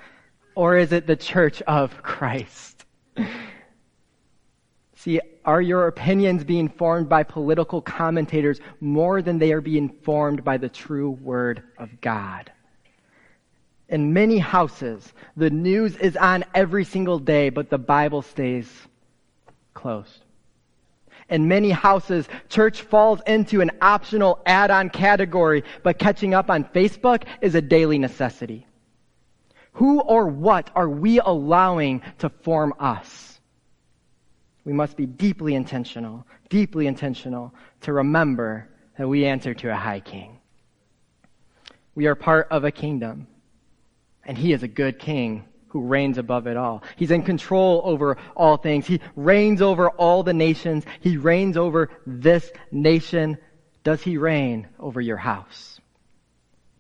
Or 0.54 0.76
is 0.76 0.92
it 0.92 1.06
the 1.06 1.16
church 1.16 1.60
of 1.62 2.02
Christ? 2.02 2.84
See, 4.96 5.20
are 5.44 5.60
your 5.60 5.88
opinions 5.88 6.44
being 6.44 6.68
formed 6.68 7.08
by 7.08 7.22
political 7.22 7.80
commentators 7.80 8.60
more 8.80 9.22
than 9.22 9.38
they 9.38 9.52
are 9.52 9.60
being 9.60 9.88
formed 9.88 10.44
by 10.44 10.56
the 10.56 10.68
true 10.68 11.10
Word 11.10 11.62
of 11.78 12.00
God? 12.00 12.52
In 13.88 14.12
many 14.12 14.38
houses, 14.38 15.12
the 15.37 15.50
news 15.50 15.96
is 15.96 16.16
on 16.16 16.44
every 16.54 16.84
single 16.84 17.18
day, 17.18 17.48
but 17.48 17.70
the 17.70 17.78
Bible 17.78 18.22
stays 18.22 18.70
closed 19.72 20.22
in 21.28 21.49
many 21.49 21.70
houses, 21.70 22.28
church 22.49 22.82
falls 22.82 23.20
into 23.26 23.61
an 23.61 23.70
optional 23.82 24.40
add-on 24.47 24.90
category, 24.90 25.64
but 25.82 25.99
catching 25.99 26.35
up 26.35 26.50
on 26.50 26.64
Facebook 26.64 27.25
is 27.40 27.54
a 27.54 27.61
daily 27.61 27.99
necessity. 27.99 28.66
Who 29.73 30.00
or 30.00 30.26
what 30.26 30.70
are 30.75 30.88
we 30.88 31.20
allowing 31.20 32.02
to 32.18 32.30
form 32.30 32.75
us? 32.80 33.40
We 34.64 34.73
must 34.73 34.97
be 34.97 35.06
deeply 35.06 35.54
intentional, 35.54 36.26
deeply 36.49 36.87
intentional 36.87 37.54
to 37.82 37.92
remember 37.92 38.68
that 38.97 39.08
we 39.08 39.25
answer 39.25 39.54
to 39.54 39.70
a 39.70 39.76
high 39.76 40.00
king. 40.00 40.40
We 41.94 42.06
are 42.06 42.14
part 42.14 42.49
of 42.50 42.64
a 42.64 42.70
kingdom, 42.70 43.26
and 44.25 44.37
he 44.37 44.52
is 44.52 44.62
a 44.62 44.68
good 44.68 44.99
king 44.99 45.44
who 45.68 45.80
reigns 45.80 46.18
above 46.18 46.46
it 46.46 46.56
all. 46.56 46.82
He's 46.96 47.10
in 47.10 47.22
control 47.22 47.82
over 47.84 48.16
all 48.37 48.56
things. 48.56 48.87
He 48.87 49.00
reigns 49.16 49.62
over 49.62 49.90
all 49.90 50.22
the 50.22 50.34
nations. 50.34 50.84
He 51.00 51.16
reigns 51.16 51.56
over 51.56 51.90
this 52.06 52.50
nation. 52.70 53.38
Does 53.84 54.02
he 54.02 54.16
reign 54.16 54.68
over 54.78 55.00
your 55.00 55.16
house? 55.16 55.80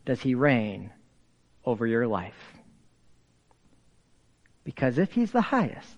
Does 0.04 0.20
he 0.20 0.34
reign 0.34 0.90
over 1.64 1.86
your 1.86 2.06
life? 2.06 2.58
Because 4.64 4.98
if 4.98 5.12
he's 5.12 5.30
the 5.30 5.40
highest, 5.40 5.96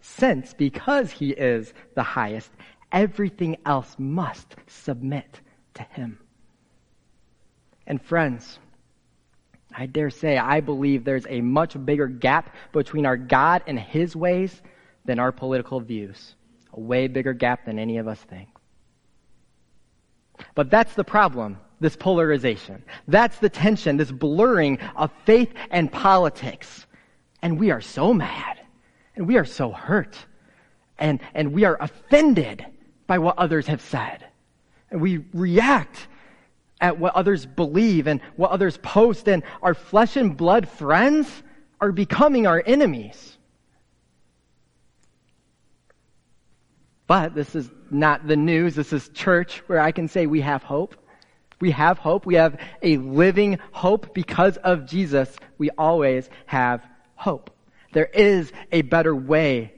since 0.00 0.54
because 0.54 1.10
he 1.10 1.30
is 1.30 1.72
the 1.94 2.02
highest, 2.02 2.50
everything 2.92 3.56
else 3.66 3.94
must 3.98 4.56
submit 4.66 5.40
to 5.74 5.82
him. 5.82 6.18
And 7.86 8.00
friends, 8.00 8.58
I 9.76 9.86
dare 9.86 10.10
say, 10.10 10.36
I 10.36 10.60
believe 10.60 11.04
there's 11.04 11.26
a 11.28 11.40
much 11.40 11.82
bigger 11.84 12.06
gap 12.06 12.54
between 12.72 13.06
our 13.06 13.16
God 13.16 13.62
and 13.66 13.78
His 13.78 14.16
ways 14.16 14.62
than 15.04 15.18
our 15.18 15.32
political 15.32 15.80
views. 15.80 16.34
A 16.72 16.80
way 16.80 17.08
bigger 17.08 17.32
gap 17.32 17.64
than 17.64 17.78
any 17.78 17.98
of 17.98 18.08
us 18.08 18.18
think. 18.18 18.48
But 20.54 20.70
that's 20.70 20.94
the 20.94 21.04
problem, 21.04 21.58
this 21.80 21.96
polarization. 21.96 22.82
That's 23.08 23.38
the 23.38 23.48
tension, 23.48 23.96
this 23.96 24.10
blurring 24.10 24.78
of 24.96 25.10
faith 25.24 25.52
and 25.70 25.90
politics. 25.92 26.86
And 27.42 27.58
we 27.58 27.70
are 27.70 27.80
so 27.80 28.12
mad. 28.12 28.58
And 29.16 29.26
we 29.26 29.36
are 29.36 29.44
so 29.44 29.70
hurt. 29.70 30.16
And, 30.98 31.20
and 31.34 31.52
we 31.52 31.64
are 31.64 31.76
offended 31.80 32.64
by 33.06 33.18
what 33.18 33.38
others 33.38 33.66
have 33.66 33.80
said. 33.80 34.24
And 34.90 35.00
we 35.00 35.24
react 35.32 36.08
at 36.80 36.98
what 36.98 37.14
others 37.14 37.46
believe 37.46 38.06
and 38.06 38.20
what 38.36 38.50
others 38.50 38.78
post, 38.78 39.28
and 39.28 39.42
our 39.62 39.74
flesh 39.74 40.16
and 40.16 40.36
blood 40.36 40.68
friends 40.68 41.28
are 41.80 41.92
becoming 41.92 42.46
our 42.46 42.62
enemies. 42.64 43.36
But 47.06 47.34
this 47.34 47.54
is 47.54 47.68
not 47.90 48.26
the 48.26 48.36
news. 48.36 48.74
This 48.74 48.92
is 48.92 49.08
church 49.08 49.62
where 49.66 49.80
I 49.80 49.90
can 49.90 50.06
say 50.08 50.26
we 50.26 50.42
have 50.42 50.62
hope. 50.62 50.94
We 51.60 51.72
have 51.72 51.98
hope. 51.98 52.24
We 52.24 52.36
have 52.36 52.60
a 52.82 52.98
living 52.98 53.58
hope 53.72 54.14
because 54.14 54.56
of 54.58 54.86
Jesus. 54.86 55.36
We 55.58 55.70
always 55.70 56.30
have 56.46 56.86
hope. 57.16 57.50
There 57.92 58.06
is 58.06 58.52
a 58.70 58.82
better 58.82 59.14
way. 59.14 59.74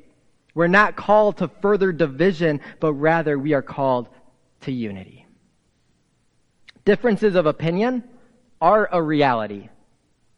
We're 0.54 0.66
not 0.68 0.96
called 0.96 1.38
to 1.38 1.48
further 1.48 1.90
division, 1.92 2.60
but 2.78 2.92
rather 2.92 3.38
we 3.38 3.54
are 3.54 3.62
called 3.62 4.08
to 4.62 4.72
unity. 4.72 5.21
Differences 6.84 7.34
of 7.34 7.46
opinion 7.46 8.04
are 8.60 8.88
a 8.90 9.00
reality. 9.00 9.68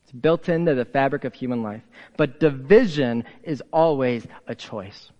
It's 0.03 0.13
built 0.13 0.49
into 0.49 0.75
the 0.75 0.85
fabric 0.85 1.25
of 1.25 1.35
human 1.35 1.63
life. 1.63 1.83
But 2.17 2.41
division 2.41 3.25
is 3.43 3.63
always 3.73 4.27
a 4.47 4.55
choice. 4.55 5.11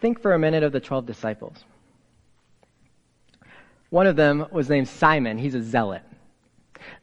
Think 0.00 0.20
for 0.20 0.34
a 0.34 0.38
minute 0.38 0.62
of 0.62 0.72
the 0.72 0.80
12 0.80 1.06
disciples. 1.06 1.64
One 3.90 4.06
of 4.06 4.16
them 4.16 4.46
was 4.50 4.68
named 4.68 4.88
Simon. 4.88 5.38
He's 5.38 5.54
a 5.54 5.62
zealot. 5.62 6.02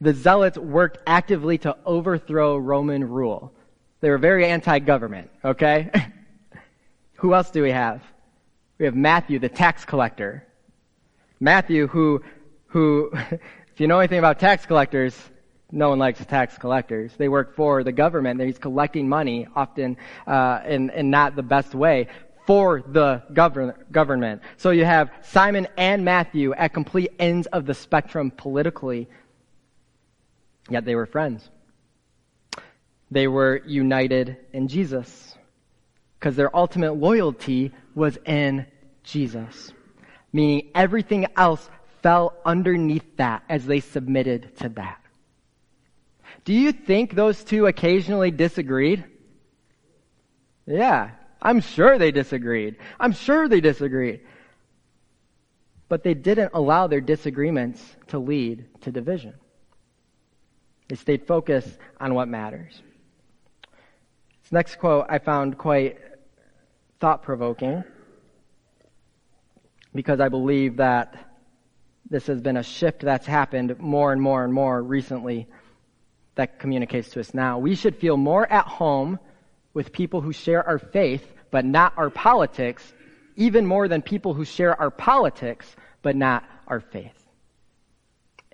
The 0.02 0.13
zealots 0.13 0.58
worked 0.58 1.00
actively 1.08 1.58
to 1.60 1.75
overthrow 1.86 2.58
Roman 2.58 3.10
rule. 3.10 3.54
They 4.02 4.10
were 4.10 4.18
very 4.18 4.46
anti 4.46 4.80
government, 4.80 5.30
okay? 5.44 5.90
who 7.16 7.34
else 7.34 7.52
do 7.52 7.63
we 7.63 7.72
have? 7.72 8.04
We 8.78 8.86
have 8.86 8.96
Matthew, 8.96 9.40
the 9.40 9.50
tax 9.50 9.86
collector. 9.86 10.46
Matthew, 11.43 11.88
who, 11.88 12.23
who, 12.67 13.12
if 13.31 13.79
you 13.79 13.88
know 13.88 14.00
anything 14.00 14.17
about 14.17 14.39
tax 14.39 14.65
collectors, 14.65 15.13
no 15.73 15.89
one 15.89 16.00
likes 16.00 16.25
tax 16.25 16.57
collectors. 16.57 17.12
They 17.17 17.27
work 17.27 17.57
for 17.57 17.83
the 17.83 17.91
government. 17.91 18.39
He's 18.39 18.57
collecting 18.57 19.09
money, 19.09 19.47
often 19.53 19.97
uh, 20.25 20.62
in, 20.65 20.89
in 20.91 21.09
not 21.09 21.35
the 21.35 21.43
best 21.43 21.75
way, 21.75 22.07
for 22.47 22.81
the 22.88 23.23
govern- 23.33 23.73
government. 23.91 24.41
So 24.55 24.69
you 24.69 24.85
have 24.85 25.12
Simon 25.21 25.67
and 25.75 26.05
Matthew 26.05 26.53
at 26.53 26.73
complete 26.73 27.12
ends 27.19 27.47
of 27.47 27.65
the 27.65 27.73
spectrum 27.73 28.31
politically, 28.31 29.09
yet 30.69 30.85
they 30.85 30.95
were 30.95 31.05
friends. 31.05 31.50
They 33.12 33.27
were 33.27 33.62
united 33.65 34.38
in 34.53 34.69
Jesus 34.69 35.35
because 36.17 36.38
their 36.38 36.55
ultimate 36.55 36.93
loyalty 36.93 37.73
was 37.95 38.17
in 38.25 38.65
Jesus, 39.03 39.73
meaning 40.34 40.72
everything 40.74 41.28
else 41.38 41.70
fell 42.02 42.34
underneath 42.46 43.16
that 43.18 43.44
as 43.48 43.66
they 43.66 43.80
submitted 43.80 44.58
to 44.58 44.70
that. 44.70 45.00
Do 46.44 46.54
you 46.54 46.74
think 46.74 47.13
those 47.13 47.44
two 47.44 47.68
occasionally 47.68 48.32
disagreed? 48.32 49.06
Yeah, 50.66 51.12
I'm 51.42 51.62
sure 51.62 51.98
they 51.98 52.12
disagreed. 52.12 52.78
I'm 53.00 53.13
sure 53.13 53.48
they 53.48 53.62
disagreed. 53.62 54.22
But 55.88 56.04
they 56.04 56.13
didn't 56.13 56.52
allow 56.54 56.88
their 56.88 57.02
disagreements 57.02 57.82
to 58.08 58.20
lead 58.20 58.66
to 58.82 58.92
division. 58.92 59.36
They 60.90 60.96
stayed 60.96 61.28
focused 61.28 61.78
on 62.00 62.13
what 62.13 62.28
matters. 62.28 62.82
This 64.42 64.52
next 64.52 64.80
quote 64.80 65.06
I 65.08 65.20
found 65.20 65.58
quite 65.58 65.98
thought 67.00 67.24
provoking 67.24 67.84
because 69.93 70.19
I 70.19 70.29
believe 70.29 70.77
that 70.77 71.15
this 72.09 72.27
has 72.27 72.41
been 72.41 72.57
a 72.57 72.63
shift 72.63 73.01
that's 73.01 73.25
happened 73.25 73.79
more 73.79 74.12
and 74.12 74.21
more 74.21 74.43
and 74.43 74.53
more 74.53 74.81
recently 74.81 75.47
that 76.35 76.59
communicates 76.59 77.09
to 77.12 77.19
us 77.19 77.33
now. 77.33 77.59
We 77.59 77.75
should 77.75 77.95
feel 77.95 78.17
more 78.17 78.51
at 78.51 78.65
home 78.65 79.19
with 79.73 79.91
people 79.91 80.21
who 80.21 80.33
share 80.33 80.67
our 80.67 80.79
faith 80.79 81.25
but 81.51 81.65
not 81.65 81.93
our 81.97 82.09
politics, 82.09 82.93
even 83.35 83.65
more 83.65 83.88
than 83.88 84.01
people 84.01 84.33
who 84.33 84.43
share 84.43 84.79
our 84.79 84.89
politics 84.89 85.75
but 86.01 86.15
not 86.15 86.43
our 86.67 86.79
faith. 86.79 87.27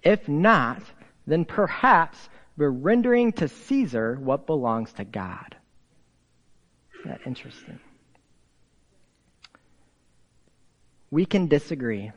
If 0.03 0.27
not, 0.27 0.81
then 1.25 1.46
perhaps 1.46 2.29
we're 2.58 2.69
rendering 2.69 3.31
to 3.34 3.48
Caesar 3.48 4.15
what 4.15 4.46
belongs 4.46 4.91
to 4.93 5.05
God. 5.05 5.55
Isn't 7.00 7.12
that 7.12 7.21
interesting? 7.25 7.80
We 11.12 11.26
can 11.26 11.48
disagree 11.48 12.12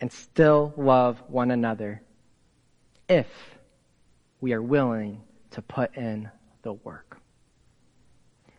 and 0.00 0.12
still 0.12 0.74
love 0.76 1.22
one 1.28 1.50
another 1.50 2.02
if 3.08 3.28
we 4.40 4.52
are 4.52 4.62
willing 4.62 5.22
to 5.52 5.62
put 5.62 5.96
in 5.96 6.30
the 6.62 6.72
work 6.72 7.20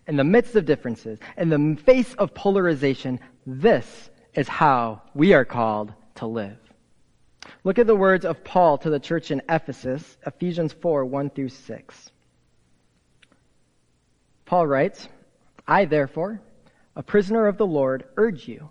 in 0.07 0.17
the 0.17 0.23
midst 0.23 0.55
of 0.55 0.65
differences, 0.65 1.19
in 1.37 1.49
the 1.49 1.81
face 1.81 2.13
of 2.15 2.33
polarization, 2.33 3.19
this 3.45 4.09
is 4.33 4.47
how 4.47 5.01
we 5.13 5.33
are 5.33 5.45
called 5.45 5.93
to 6.15 6.27
live. 6.27 6.57
Look 7.63 7.79
at 7.79 7.87
the 7.87 7.95
words 7.95 8.25
of 8.25 8.43
Paul 8.43 8.77
to 8.79 8.89
the 8.89 8.99
church 8.99 9.31
in 9.31 9.41
Ephesus, 9.49 10.17
Ephesians 10.25 10.73
4, 10.73 11.05
1 11.05 11.29
through 11.31 11.49
6. 11.49 12.11
Paul 14.45 14.67
writes, 14.67 15.07
I 15.67 15.85
therefore, 15.85 16.41
a 16.95 17.03
prisoner 17.03 17.47
of 17.47 17.57
the 17.57 17.65
Lord, 17.65 18.05
urge 18.17 18.47
you 18.47 18.69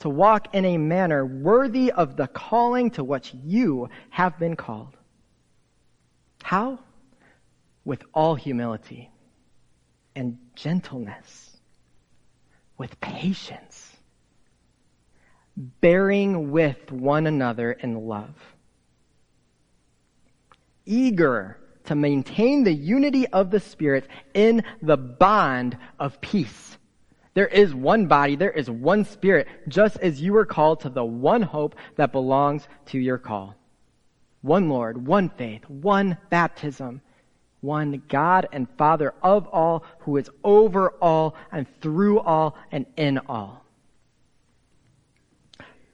to 0.00 0.08
walk 0.08 0.54
in 0.54 0.64
a 0.64 0.78
manner 0.78 1.26
worthy 1.26 1.90
of 1.90 2.16
the 2.16 2.26
calling 2.28 2.90
to 2.92 3.04
which 3.04 3.34
you 3.34 3.88
have 4.10 4.38
been 4.38 4.56
called. 4.56 4.96
How? 6.42 6.78
With 7.84 8.02
all 8.14 8.34
humility 8.34 9.10
and 10.14 10.38
gentleness, 10.54 11.56
with 12.76 13.00
patience, 13.00 13.96
bearing 15.56 16.50
with 16.50 16.92
one 16.92 17.26
another 17.26 17.72
in 17.72 18.06
love, 18.06 18.34
eager 20.84 21.58
to 21.84 21.94
maintain 21.94 22.64
the 22.64 22.72
unity 22.72 23.26
of 23.28 23.50
the 23.50 23.60
Spirit 23.60 24.06
in 24.34 24.62
the 24.82 24.96
bond 24.96 25.76
of 25.98 26.20
peace. 26.20 26.76
There 27.34 27.46
is 27.46 27.74
one 27.74 28.06
body, 28.06 28.36
there 28.36 28.50
is 28.50 28.70
one 28.70 29.04
Spirit, 29.04 29.48
just 29.68 29.98
as 29.98 30.20
you 30.20 30.32
were 30.32 30.46
called 30.46 30.80
to 30.80 30.88
the 30.88 31.04
one 31.04 31.42
hope 31.42 31.76
that 31.96 32.12
belongs 32.12 32.66
to 32.86 32.98
your 32.98 33.18
call. 33.18 33.54
One 34.42 34.68
Lord, 34.68 35.06
one 35.06 35.28
faith, 35.30 35.68
one 35.68 36.16
baptism, 36.30 37.00
one 37.60 38.02
God 38.08 38.48
and 38.52 38.68
Father 38.76 39.14
of 39.22 39.46
all, 39.48 39.84
who 40.00 40.16
is 40.16 40.30
over 40.44 40.90
all 41.02 41.34
and 41.50 41.66
through 41.80 42.20
all 42.20 42.56
and 42.70 42.86
in 42.96 43.18
all. 43.18 43.64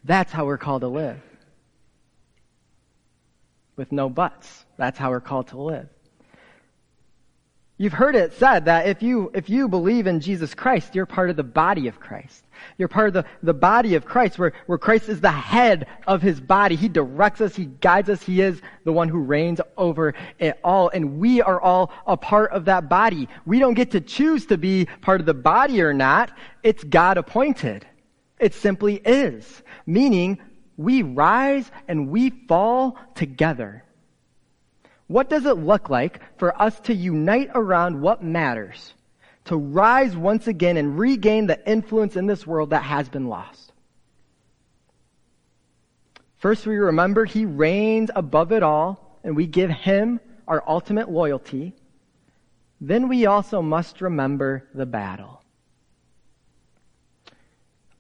That's 0.05 0.33
how 0.33 0.45
we're 0.45 0.59
called 0.59 0.83
to 0.83 0.89
live. 0.89 1.21
With 3.77 3.91
no 3.91 4.09
buts. 4.09 4.65
That's 4.77 4.99
how 4.99 5.11
we're 5.11 5.21
called 5.21 5.49
to 5.49 5.61
live. 5.61 5.89
You've 7.85 7.93
heard 7.93 8.17
it 8.17 8.33
said 8.39 8.65
that 8.65 8.87
if 8.87 9.03
you, 9.03 9.31
if 9.35 9.51
you 9.51 9.69
believe 9.69 10.07
in 10.07 10.21
Jesus 10.21 10.55
Christ, 10.55 10.95
you're 10.95 11.05
part 11.05 11.29
of 11.29 11.37
the 11.37 11.43
body 11.43 11.87
of 11.87 12.01
Christ. 12.01 12.43
You're 12.79 12.89
part 12.89 13.09
of 13.09 13.13
the, 13.13 13.27
the 13.43 13.53
body 13.53 13.95
of 13.95 14.07
Christ 14.07 14.39
where, 14.39 14.55
where 14.65 14.79
Christ 14.79 15.11
is 15.11 15.21
the 15.21 15.31
head 15.31 15.87
of 16.07 16.23
his 16.23 16.41
body. 16.41 16.77
He 16.77 16.89
directs 16.89 17.43
us. 17.43 17.55
He 17.55 17.67
guides 17.67 18.09
us. 18.09 18.23
He 18.23 18.41
is 18.41 18.63
the 18.85 18.93
one 18.95 19.11
who 19.11 19.19
reigns 19.19 19.61
over 19.77 20.15
it 20.39 20.59
all. 20.65 20.89
And 20.89 21.19
we 21.19 21.43
are 21.43 21.61
all 21.61 21.93
a 22.07 22.17
part 22.17 22.53
of 22.53 22.65
that 22.65 22.89
body. 22.89 23.29
We 23.45 23.59
don't 23.59 23.75
get 23.75 23.91
to 23.91 24.01
choose 24.01 24.47
to 24.47 24.57
be 24.57 24.87
part 25.03 25.21
of 25.21 25.27
the 25.27 25.35
body 25.35 25.83
or 25.83 25.93
not. 25.93 26.33
It's 26.63 26.85
God 26.85 27.19
appointed. 27.19 27.87
It 28.41 28.55
simply 28.55 28.95
is. 28.95 29.63
Meaning 29.85 30.39
we 30.79 31.03
rise 31.03 31.71
and 31.87 32.09
we 32.09 32.31
fall 32.31 32.97
together. 33.15 33.85
What 35.07 35.29
does 35.29 35.45
it 35.45 35.59
look 35.59 35.91
like 35.91 36.21
for 36.39 36.61
us 36.61 36.81
to 36.81 36.95
unite 36.95 37.51
around 37.55 38.01
what 38.01 38.23
matters? 38.23 38.95
To 39.47 39.57
rise 39.57 40.17
once 40.17 40.47
again 40.47 40.77
and 40.77 40.99
regain 40.99 41.47
the 41.47 41.69
influence 41.69 42.17
in 42.17 42.27
this 42.27 42.47
world 42.47 42.71
that 42.71 42.83
has 42.83 43.09
been 43.09 43.29
lost. 43.29 43.73
First, 46.37 46.67
we 46.67 46.77
remember 46.77 47.25
He 47.25 47.45
reigns 47.45 48.11
above 48.15 48.53
it 48.53 48.63
all, 48.63 49.19
and 49.23 49.37
we 49.37 49.47
give 49.47 49.71
Him 49.71 50.21
our 50.49 50.63
ultimate 50.67 51.11
loyalty. 51.11 51.75
Then 52.81 53.09
we 53.09 53.27
also 53.27 53.63
must 53.63 54.01
remember 54.01 54.69
the 54.75 54.87
battle. 54.87 55.43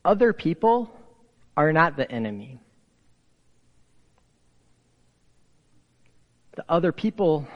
Other 0.05 0.33
people 0.33 0.90
are 1.57 1.73
not 1.73 1.97
the 1.97 2.11
enemy. 2.11 2.61
The 6.57 6.64
other 6.69 6.93
people 6.93 7.47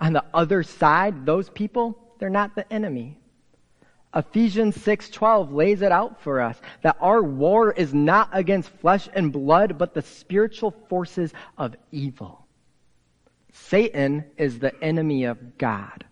on 0.00 0.12
the 0.12 0.24
other 0.34 0.62
side, 0.62 1.24
those 1.24 1.48
people, 1.50 1.98
they're 2.18 2.28
not 2.28 2.54
the 2.54 2.70
enemy. 2.72 3.18
Ephesians 4.14 4.76
6:12 4.76 5.52
lays 5.52 5.82
it 5.82 5.90
out 5.90 6.20
for 6.20 6.40
us 6.40 6.60
that 6.82 6.96
our 7.00 7.22
war 7.22 7.72
is 7.72 7.92
not 7.92 8.28
against 8.32 8.70
flesh 8.70 9.08
and 9.12 9.32
blood 9.32 9.76
but 9.76 9.94
the 9.94 10.02
spiritual 10.02 10.70
forces 10.88 11.32
of 11.58 11.74
evil. 11.90 12.46
Satan 13.52 14.24
is 14.36 14.58
the 14.58 14.74
enemy 14.82 15.24
of 15.24 15.58
God. 15.58 16.04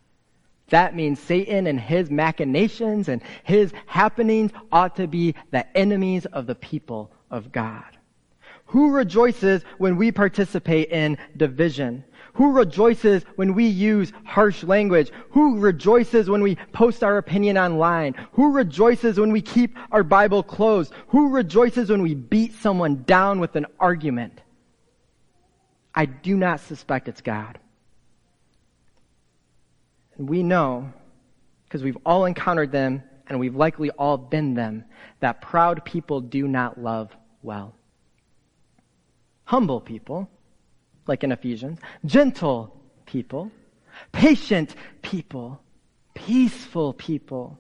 That 0.71 0.97
means 0.97 1.21
Satan 1.21 1.67
and 1.67 1.79
his 1.79 2.11
machinations 2.11 3.09
and 3.09 3.21
his 3.45 3.73
happenings 3.87 4.53
ought 4.71 4.97
to 4.97 5.07
be 5.07 5.35
the 5.51 5.77
enemies 5.77 6.25
of 6.27 6.47
the 6.47 6.55
people 6.55 7.13
of 7.31 7.53
God 7.53 7.99
Who 8.67 8.93
rejoices 8.93 9.65
when 9.79 9.97
we 9.97 10.13
participate 10.13 10.91
in 10.91 11.19
division? 11.37 12.05
Who 12.35 12.53
rejoices 12.53 13.25
when 13.37 13.55
we 13.55 13.67
use 13.67 14.13
harsh 14.25 14.65
language? 14.65 15.11
Who 15.31 15.59
rejoices 15.59 16.31
when 16.31 16.43
we 16.43 16.57
post 16.73 17.05
our 17.05 17.19
opinion 17.19 17.59
online? 17.59 18.15
Who 18.33 18.53
rejoices 18.53 19.21
when 19.21 19.33
we 19.33 19.43
keep 19.43 19.77
our 19.91 20.03
Bible 20.03 20.43
closed? 20.43 20.95
Who 21.09 21.31
rejoices 21.31 21.91
when 21.91 22.01
we 22.01 22.15
beat 22.15 22.55
someone 22.55 23.03
down 23.03 23.39
with 23.39 23.55
an 23.57 23.67
argument? 23.79 24.41
I 25.95 26.07
do 26.07 26.37
not 26.37 26.61
suspect 26.61 27.09
it's 27.09 27.21
God. 27.21 27.59
And 30.17 30.29
we 30.29 30.43
know, 30.43 30.91
because 31.65 31.83
we've 31.83 31.99
all 32.07 32.25
encountered 32.25 32.73
them 32.73 33.03
and 33.27 33.39
we've 33.39 33.57
likely 33.57 33.91
all 33.91 34.17
been 34.17 34.55
them, 34.55 34.85
that 35.21 35.43
proud 35.43 35.85
people 35.85 36.23
do 36.23 36.49
not 36.49 36.81
love 36.81 37.15
well. 37.43 37.75
Humble 39.45 39.81
people, 39.81 40.31
like 41.07 41.25
in 41.25 41.33
Ephesians, 41.33 41.79
gentle 42.05 42.77
people, 43.07 43.51
patient 44.13 44.75
people, 45.03 45.61
peaceful 46.15 46.93
people, 46.93 47.59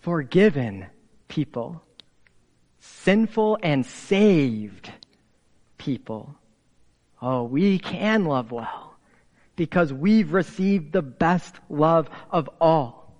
forgiven 0.00 0.86
people, 1.28 1.82
sinful 2.78 3.58
and 3.62 3.84
saved 3.84 4.90
people. 5.78 6.34
Oh, 7.22 7.44
we 7.44 7.78
can 7.78 8.24
love 8.24 8.50
well 8.50 8.94
because 9.56 9.92
we've 9.92 10.32
received 10.32 10.92
the 10.92 11.02
best 11.02 11.54
love 11.68 12.08
of 12.30 12.48
all. 12.60 13.14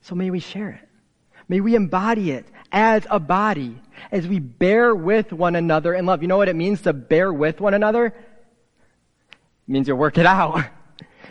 So 0.00 0.14
may 0.14 0.30
we 0.30 0.40
share 0.40 0.70
it. 0.70 0.89
May 1.50 1.58
we 1.58 1.74
embody 1.74 2.30
it 2.30 2.46
as 2.70 3.08
a 3.10 3.18
body, 3.18 3.76
as 4.12 4.24
we 4.24 4.38
bear 4.38 4.94
with 4.94 5.32
one 5.32 5.56
another 5.56 5.92
in 5.94 6.06
love. 6.06 6.22
You 6.22 6.28
know 6.28 6.36
what 6.36 6.48
it 6.48 6.54
means 6.54 6.82
to 6.82 6.92
bear 6.92 7.32
with 7.32 7.60
one 7.60 7.74
another? 7.74 8.06
It 8.06 8.14
means 9.66 9.88
you 9.88 9.96
work 9.96 10.16
it 10.16 10.26
out. 10.26 10.64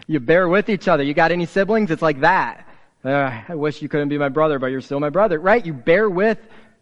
You 0.07 0.19
bear 0.19 0.49
with 0.49 0.69
each 0.69 0.87
other. 0.87 1.03
You 1.03 1.13
got 1.13 1.31
any 1.31 1.45
siblings? 1.45 1.91
It's 1.91 2.01
like 2.01 2.21
that. 2.21 2.67
Uh, 3.05 3.31
I 3.47 3.53
wish 3.53 3.79
you 3.79 3.87
couldn't 3.87 4.09
be 4.09 4.17
my 4.17 4.29
brother, 4.29 4.57
but 4.57 4.67
you're 4.71 4.81
still 4.81 4.99
my 4.99 5.11
brother, 5.11 5.39
right? 5.39 5.63
You 5.63 5.71
bear 5.71 6.09
with 6.09 6.39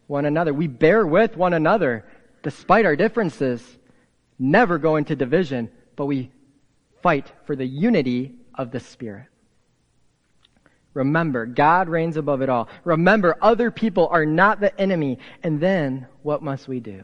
one 0.07 0.23
another. 0.23 0.53
We 0.53 0.67
bear 0.67 1.05
with 1.05 1.35
one 1.35 1.53
another 1.53 2.05
despite 2.41 2.85
our 2.85 2.95
differences. 2.95 3.61
Never 4.39 4.77
go 4.77 4.95
into 4.95 5.13
division, 5.13 5.69
but 5.97 6.05
we 6.05 6.31
fight 7.03 7.29
for 7.45 7.57
the 7.57 7.65
unity 7.65 8.35
of 8.55 8.71
the 8.71 8.79
Spirit. 8.79 9.27
Remember, 10.97 11.45
God 11.45 11.89
reigns 11.89 12.17
above 12.17 12.41
it 12.41 12.49
all. 12.49 12.67
Remember, 12.83 13.35
other 13.39 13.69
people 13.69 14.07
are 14.07 14.25
not 14.25 14.59
the 14.59 14.77
enemy. 14.81 15.19
And 15.43 15.59
then, 15.59 16.07
what 16.23 16.41
must 16.41 16.67
we 16.67 16.79
do? 16.79 17.03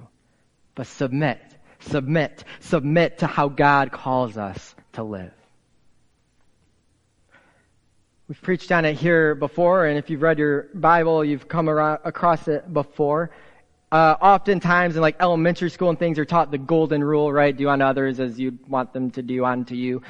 But 0.73 0.87
submit, 0.87 1.39
submit, 1.79 2.43
submit 2.59 3.19
to 3.19 3.27
how 3.27 3.49
God 3.49 3.91
calls 3.91 4.35
us 4.35 4.73
to 4.93 5.03
live. 5.03 5.31
We've 8.27 8.41
preached 8.41 8.71
on 8.71 8.83
it 8.85 8.95
here 8.95 9.35
before, 9.35 9.85
and 9.85 9.99
if 9.99 10.09
you've 10.09 10.23
read 10.23 10.39
your 10.39 10.69
Bible, 10.73 11.23
you've 11.23 11.47
come 11.47 11.69
around, 11.69 11.99
across 12.03 12.47
it 12.47 12.73
before. 12.73 13.29
Uh, 13.91 14.15
oftentimes 14.19 14.95
in 14.95 15.03
like 15.03 15.17
elementary 15.19 15.69
school 15.69 15.91
and 15.91 15.99
things 15.99 16.17
are 16.17 16.25
taught 16.25 16.49
the 16.49 16.57
golden 16.57 17.03
rule, 17.03 17.31
right? 17.31 17.55
Do 17.55 17.69
unto 17.69 17.85
others 17.85 18.19
as 18.19 18.39
you'd 18.39 18.67
want 18.67 18.91
them 18.91 19.11
to 19.11 19.21
do 19.21 19.45
unto 19.45 19.75
you. 19.75 20.01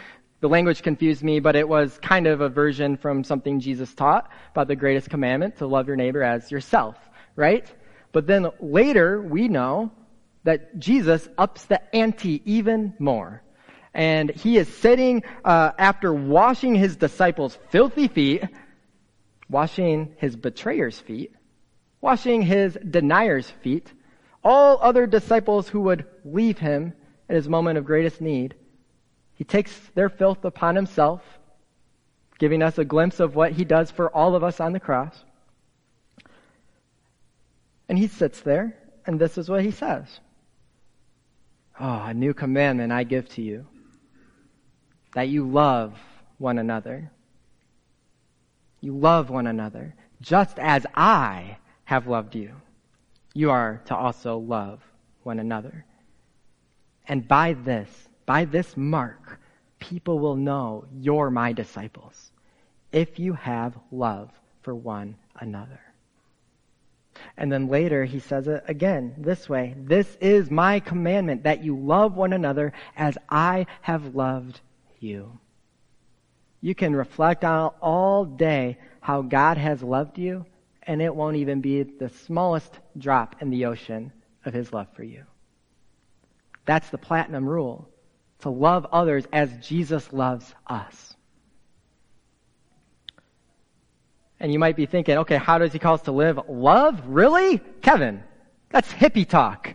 The 0.43 0.49
language 0.49 0.81
confused 0.81 1.23
me, 1.23 1.39
but 1.39 1.55
it 1.55 1.69
was 1.69 1.97
kind 1.99 2.27
of 2.27 2.41
a 2.41 2.49
version 2.49 2.97
from 2.97 3.23
something 3.23 3.61
Jesus 3.61 3.93
taught 3.93 4.29
about 4.51 4.67
the 4.67 4.75
greatest 4.75 5.09
commandment 5.09 5.55
to 5.59 5.67
love 5.67 5.87
your 5.87 5.95
neighbor 5.95 6.21
as 6.21 6.51
yourself, 6.51 6.97
right? 7.37 7.65
But 8.11 8.27
then 8.27 8.49
later 8.59 9.21
we 9.21 9.47
know 9.47 9.93
that 10.43 10.77
Jesus 10.77 11.29
ups 11.37 11.63
the 11.63 11.95
ante 11.95 12.41
even 12.43 12.93
more. 12.99 13.41
And 13.93 14.31
he 14.31 14.57
is 14.57 14.67
sitting 14.67 15.23
uh, 15.45 15.71
after 15.77 16.13
washing 16.13 16.75
his 16.75 16.97
disciples' 16.97 17.57
filthy 17.69 18.09
feet, 18.09 18.43
washing 19.49 20.13
his 20.17 20.35
betrayer's 20.35 20.99
feet, 20.99 21.33
washing 22.01 22.41
his 22.41 22.77
denier's 22.85 23.49
feet, 23.49 23.93
all 24.43 24.77
other 24.81 25.07
disciples 25.07 25.69
who 25.69 25.79
would 25.79 26.05
leave 26.25 26.57
him 26.57 26.91
at 27.29 27.37
his 27.37 27.47
moment 27.47 27.77
of 27.77 27.85
greatest 27.85 28.19
need. 28.19 28.55
He 29.35 29.43
takes 29.43 29.77
their 29.95 30.09
filth 30.09 30.45
upon 30.45 30.75
himself, 30.75 31.21
giving 32.39 32.61
us 32.61 32.77
a 32.77 32.85
glimpse 32.85 33.19
of 33.19 33.35
what 33.35 33.53
he 33.53 33.65
does 33.65 33.91
for 33.91 34.09
all 34.09 34.35
of 34.35 34.43
us 34.43 34.59
on 34.59 34.73
the 34.73 34.79
cross. 34.79 35.23
And 37.89 37.97
he 37.97 38.07
sits 38.07 38.41
there, 38.41 38.77
and 39.05 39.19
this 39.19 39.37
is 39.37 39.49
what 39.49 39.63
he 39.63 39.71
says. 39.71 40.19
Oh, 41.79 42.03
a 42.03 42.13
new 42.13 42.33
commandment 42.33 42.91
I 42.91 43.03
give 43.03 43.27
to 43.29 43.41
you 43.41 43.65
that 45.15 45.29
you 45.29 45.47
love 45.47 45.97
one 46.37 46.57
another. 46.57 47.11
You 48.81 48.97
love 48.97 49.29
one 49.29 49.47
another, 49.47 49.95
just 50.21 50.59
as 50.59 50.85
I 50.95 51.57
have 51.85 52.07
loved 52.07 52.35
you. 52.35 52.51
You 53.33 53.51
are 53.51 53.81
to 53.85 53.95
also 53.95 54.37
love 54.37 54.81
one 55.23 55.39
another. 55.39 55.85
And 57.07 57.27
by 57.27 57.53
this, 57.53 57.89
by 58.25 58.45
this 58.45 58.77
mark, 58.77 59.39
people 59.79 60.19
will 60.19 60.35
know 60.35 60.85
you're 60.99 61.29
my 61.29 61.53
disciples 61.53 62.31
if 62.91 63.19
you 63.19 63.33
have 63.33 63.77
love 63.91 64.29
for 64.61 64.73
one 64.73 65.15
another. 65.39 65.81
And 67.37 67.51
then 67.51 67.67
later 67.67 68.05
he 68.05 68.19
says 68.19 68.47
it 68.47 68.63
again 68.67 69.15
this 69.17 69.47
way 69.47 69.75
This 69.77 70.17
is 70.21 70.49
my 70.49 70.79
commandment 70.79 71.43
that 71.43 71.63
you 71.63 71.77
love 71.77 72.15
one 72.15 72.33
another 72.33 72.73
as 72.95 73.17
I 73.29 73.67
have 73.81 74.15
loved 74.15 74.61
you. 74.99 75.37
You 76.61 76.73
can 76.73 76.95
reflect 76.95 77.43
on 77.43 77.73
all 77.81 78.23
day 78.23 78.77
how 79.01 79.21
God 79.21 79.57
has 79.57 79.83
loved 79.83 80.17
you, 80.17 80.45
and 80.83 81.01
it 81.01 81.13
won't 81.13 81.35
even 81.35 81.59
be 81.59 81.83
the 81.83 82.09
smallest 82.09 82.79
drop 82.97 83.35
in 83.41 83.49
the 83.49 83.65
ocean 83.65 84.13
of 84.45 84.53
his 84.53 84.71
love 84.71 84.87
for 84.95 85.03
you. 85.03 85.23
That's 86.65 86.89
the 86.89 86.97
platinum 86.97 87.47
rule 87.47 87.89
to 88.43 88.49
love 88.49 88.85
others 88.91 89.25
as 89.31 89.49
Jesus 89.65 90.11
loves 90.11 90.53
us. 90.67 91.15
And 94.39 94.51
you 94.51 94.59
might 94.59 94.75
be 94.75 94.85
thinking, 94.85 95.19
okay, 95.19 95.37
how 95.37 95.57
does 95.57 95.71
he 95.71 95.79
call 95.79 95.93
us 95.93 96.01
to 96.03 96.11
live? 96.11 96.37
Love? 96.49 97.01
Really? 97.07 97.59
Kevin, 97.81 98.21
that's 98.69 98.91
hippie 98.91 99.27
talk. 99.27 99.73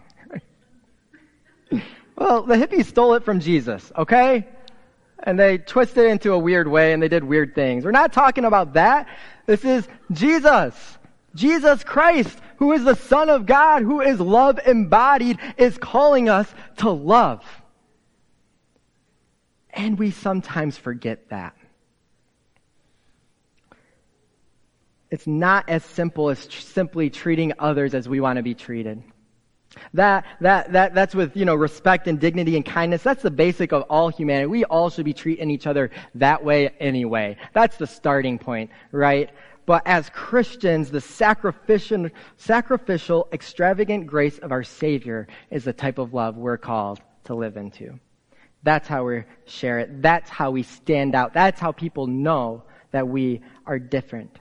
well, 2.16 2.42
the 2.42 2.56
hippies 2.56 2.84
stole 2.84 3.14
it 3.14 3.24
from 3.24 3.40
Jesus, 3.40 3.90
okay? 3.96 4.46
And 5.22 5.38
they 5.38 5.56
twisted 5.56 6.04
it 6.04 6.10
into 6.10 6.32
a 6.32 6.38
weird 6.38 6.68
way 6.68 6.92
and 6.92 7.02
they 7.02 7.08
did 7.08 7.24
weird 7.24 7.54
things. 7.54 7.86
We're 7.86 7.90
not 7.90 8.12
talking 8.12 8.44
about 8.44 8.74
that. 8.74 9.08
This 9.46 9.64
is 9.64 9.88
Jesus. 10.12 10.98
Jesus 11.34 11.82
Christ, 11.84 12.38
who 12.58 12.72
is 12.72 12.84
the 12.84 12.96
Son 12.96 13.30
of 13.30 13.46
God, 13.46 13.82
who 13.82 14.02
is 14.02 14.20
love 14.20 14.60
embodied, 14.66 15.38
is 15.56 15.78
calling 15.78 16.28
us 16.28 16.52
to 16.78 16.90
love. 16.90 17.42
And 19.78 19.96
we 19.96 20.10
sometimes 20.10 20.76
forget 20.76 21.30
that. 21.30 21.54
It's 25.08 25.26
not 25.26 25.68
as 25.68 25.84
simple 25.84 26.30
as 26.30 26.48
tr- 26.48 26.60
simply 26.60 27.10
treating 27.10 27.52
others 27.60 27.94
as 27.94 28.08
we 28.08 28.18
want 28.18 28.38
to 28.38 28.42
be 28.42 28.54
treated. 28.54 29.02
That, 29.94 30.26
that, 30.40 30.72
that, 30.72 30.94
that's 30.94 31.14
with, 31.14 31.36
you 31.36 31.44
know, 31.44 31.54
respect 31.54 32.08
and 32.08 32.18
dignity 32.18 32.56
and 32.56 32.66
kindness. 32.66 33.04
That's 33.04 33.22
the 33.22 33.30
basic 33.30 33.72
of 33.72 33.82
all 33.82 34.08
humanity. 34.08 34.46
We 34.46 34.64
all 34.64 34.90
should 34.90 35.04
be 35.04 35.14
treating 35.14 35.48
each 35.48 35.68
other 35.68 35.92
that 36.16 36.44
way 36.44 36.70
anyway. 36.80 37.36
That's 37.54 37.76
the 37.76 37.86
starting 37.86 38.36
point, 38.36 38.70
right? 38.90 39.30
But 39.64 39.82
as 39.86 40.10
Christians, 40.10 40.90
the 40.90 41.00
sacrificial, 41.00 42.08
sacrificial, 42.36 43.28
extravagant 43.32 44.08
grace 44.08 44.38
of 44.38 44.50
our 44.50 44.64
Savior 44.64 45.28
is 45.52 45.62
the 45.62 45.72
type 45.72 45.98
of 45.98 46.12
love 46.12 46.36
we're 46.36 46.58
called 46.58 47.00
to 47.24 47.36
live 47.36 47.56
into. 47.56 48.00
That's 48.62 48.88
how 48.88 49.04
we 49.04 49.24
share 49.46 49.78
it. 49.78 50.02
That's 50.02 50.28
how 50.28 50.50
we 50.50 50.62
stand 50.62 51.14
out. 51.14 51.32
That's 51.32 51.60
how 51.60 51.72
people 51.72 52.06
know 52.06 52.64
that 52.90 53.06
we 53.06 53.40
are 53.66 53.78
different. 53.78 54.38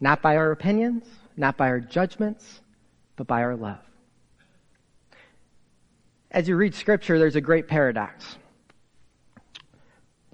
Not 0.00 0.22
by 0.22 0.36
our 0.36 0.50
opinions, 0.50 1.06
not 1.36 1.56
by 1.56 1.68
our 1.68 1.80
judgments, 1.80 2.60
but 3.16 3.26
by 3.26 3.42
our 3.42 3.56
love. 3.56 3.78
As 6.30 6.48
you 6.48 6.56
read 6.56 6.74
scripture, 6.74 7.18
there's 7.18 7.36
a 7.36 7.40
great 7.40 7.68
paradox. 7.68 8.36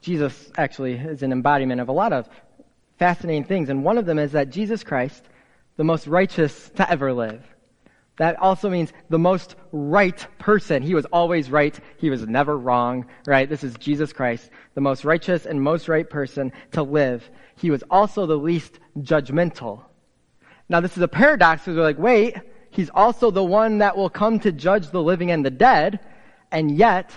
Jesus 0.00 0.50
actually 0.56 0.94
is 0.94 1.22
an 1.22 1.32
embodiment 1.32 1.80
of 1.80 1.88
a 1.88 1.92
lot 1.92 2.12
of 2.12 2.28
fascinating 2.98 3.44
things, 3.44 3.68
and 3.68 3.84
one 3.84 3.98
of 3.98 4.06
them 4.06 4.18
is 4.18 4.32
that 4.32 4.50
Jesus 4.50 4.84
Christ, 4.84 5.24
the 5.76 5.84
most 5.84 6.06
righteous 6.06 6.70
to 6.76 6.88
ever 6.90 7.12
live, 7.12 7.44
that 8.18 8.40
also 8.40 8.68
means 8.68 8.92
the 9.08 9.18
most 9.18 9.56
right 9.72 10.26
person. 10.38 10.82
He 10.82 10.94
was 10.94 11.06
always 11.06 11.50
right. 11.50 11.78
He 11.98 12.10
was 12.10 12.26
never 12.26 12.58
wrong, 12.58 13.06
right? 13.26 13.48
This 13.48 13.64
is 13.64 13.74
Jesus 13.76 14.12
Christ, 14.12 14.50
the 14.74 14.80
most 14.80 15.04
righteous 15.04 15.46
and 15.46 15.62
most 15.62 15.88
right 15.88 16.08
person 16.08 16.52
to 16.72 16.82
live. 16.82 17.28
He 17.56 17.70
was 17.70 17.82
also 17.90 18.26
the 18.26 18.36
least 18.36 18.78
judgmental. 18.98 19.84
Now, 20.68 20.80
this 20.80 20.96
is 20.96 21.02
a 21.02 21.08
paradox 21.08 21.62
because 21.62 21.76
we're 21.76 21.82
like, 21.82 21.98
wait, 21.98 22.36
He's 22.70 22.90
also 22.90 23.30
the 23.30 23.44
one 23.44 23.78
that 23.78 23.96
will 23.96 24.10
come 24.10 24.40
to 24.40 24.52
judge 24.52 24.90
the 24.90 25.02
living 25.02 25.30
and 25.30 25.44
the 25.44 25.50
dead. 25.50 26.00
And 26.52 26.70
yet, 26.70 27.10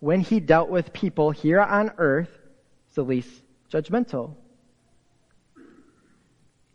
when 0.00 0.20
he 0.20 0.40
dealt 0.40 0.68
with 0.68 0.92
people 0.92 1.30
here 1.30 1.60
on 1.60 1.92
earth, 1.98 2.30
he's 2.86 2.96
the 2.96 3.04
least 3.04 3.42
judgmental. 3.72 4.34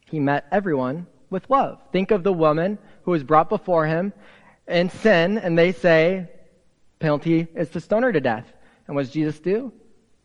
He 0.10 0.20
met 0.20 0.46
everyone 0.52 1.08
with 1.30 1.50
love. 1.50 1.80
Think 1.92 2.12
of 2.12 2.24
the 2.24 2.34
woman 2.34 2.78
who 3.06 3.12
was 3.12 3.24
brought 3.24 3.50
before 3.50 3.86
him 3.86 4.12
in 4.68 4.90
sin, 4.90 5.38
and 5.38 5.58
they 5.58 5.72
say, 5.72 6.28
penalty 7.00 7.48
is 7.56 7.70
to 7.70 7.80
stone 7.80 8.04
her 8.04 8.12
to 8.12 8.20
death. 8.20 8.52
And 8.88 8.96
what 8.96 9.04
does 9.04 9.14
Jesus 9.14 9.40
do? 9.40 9.72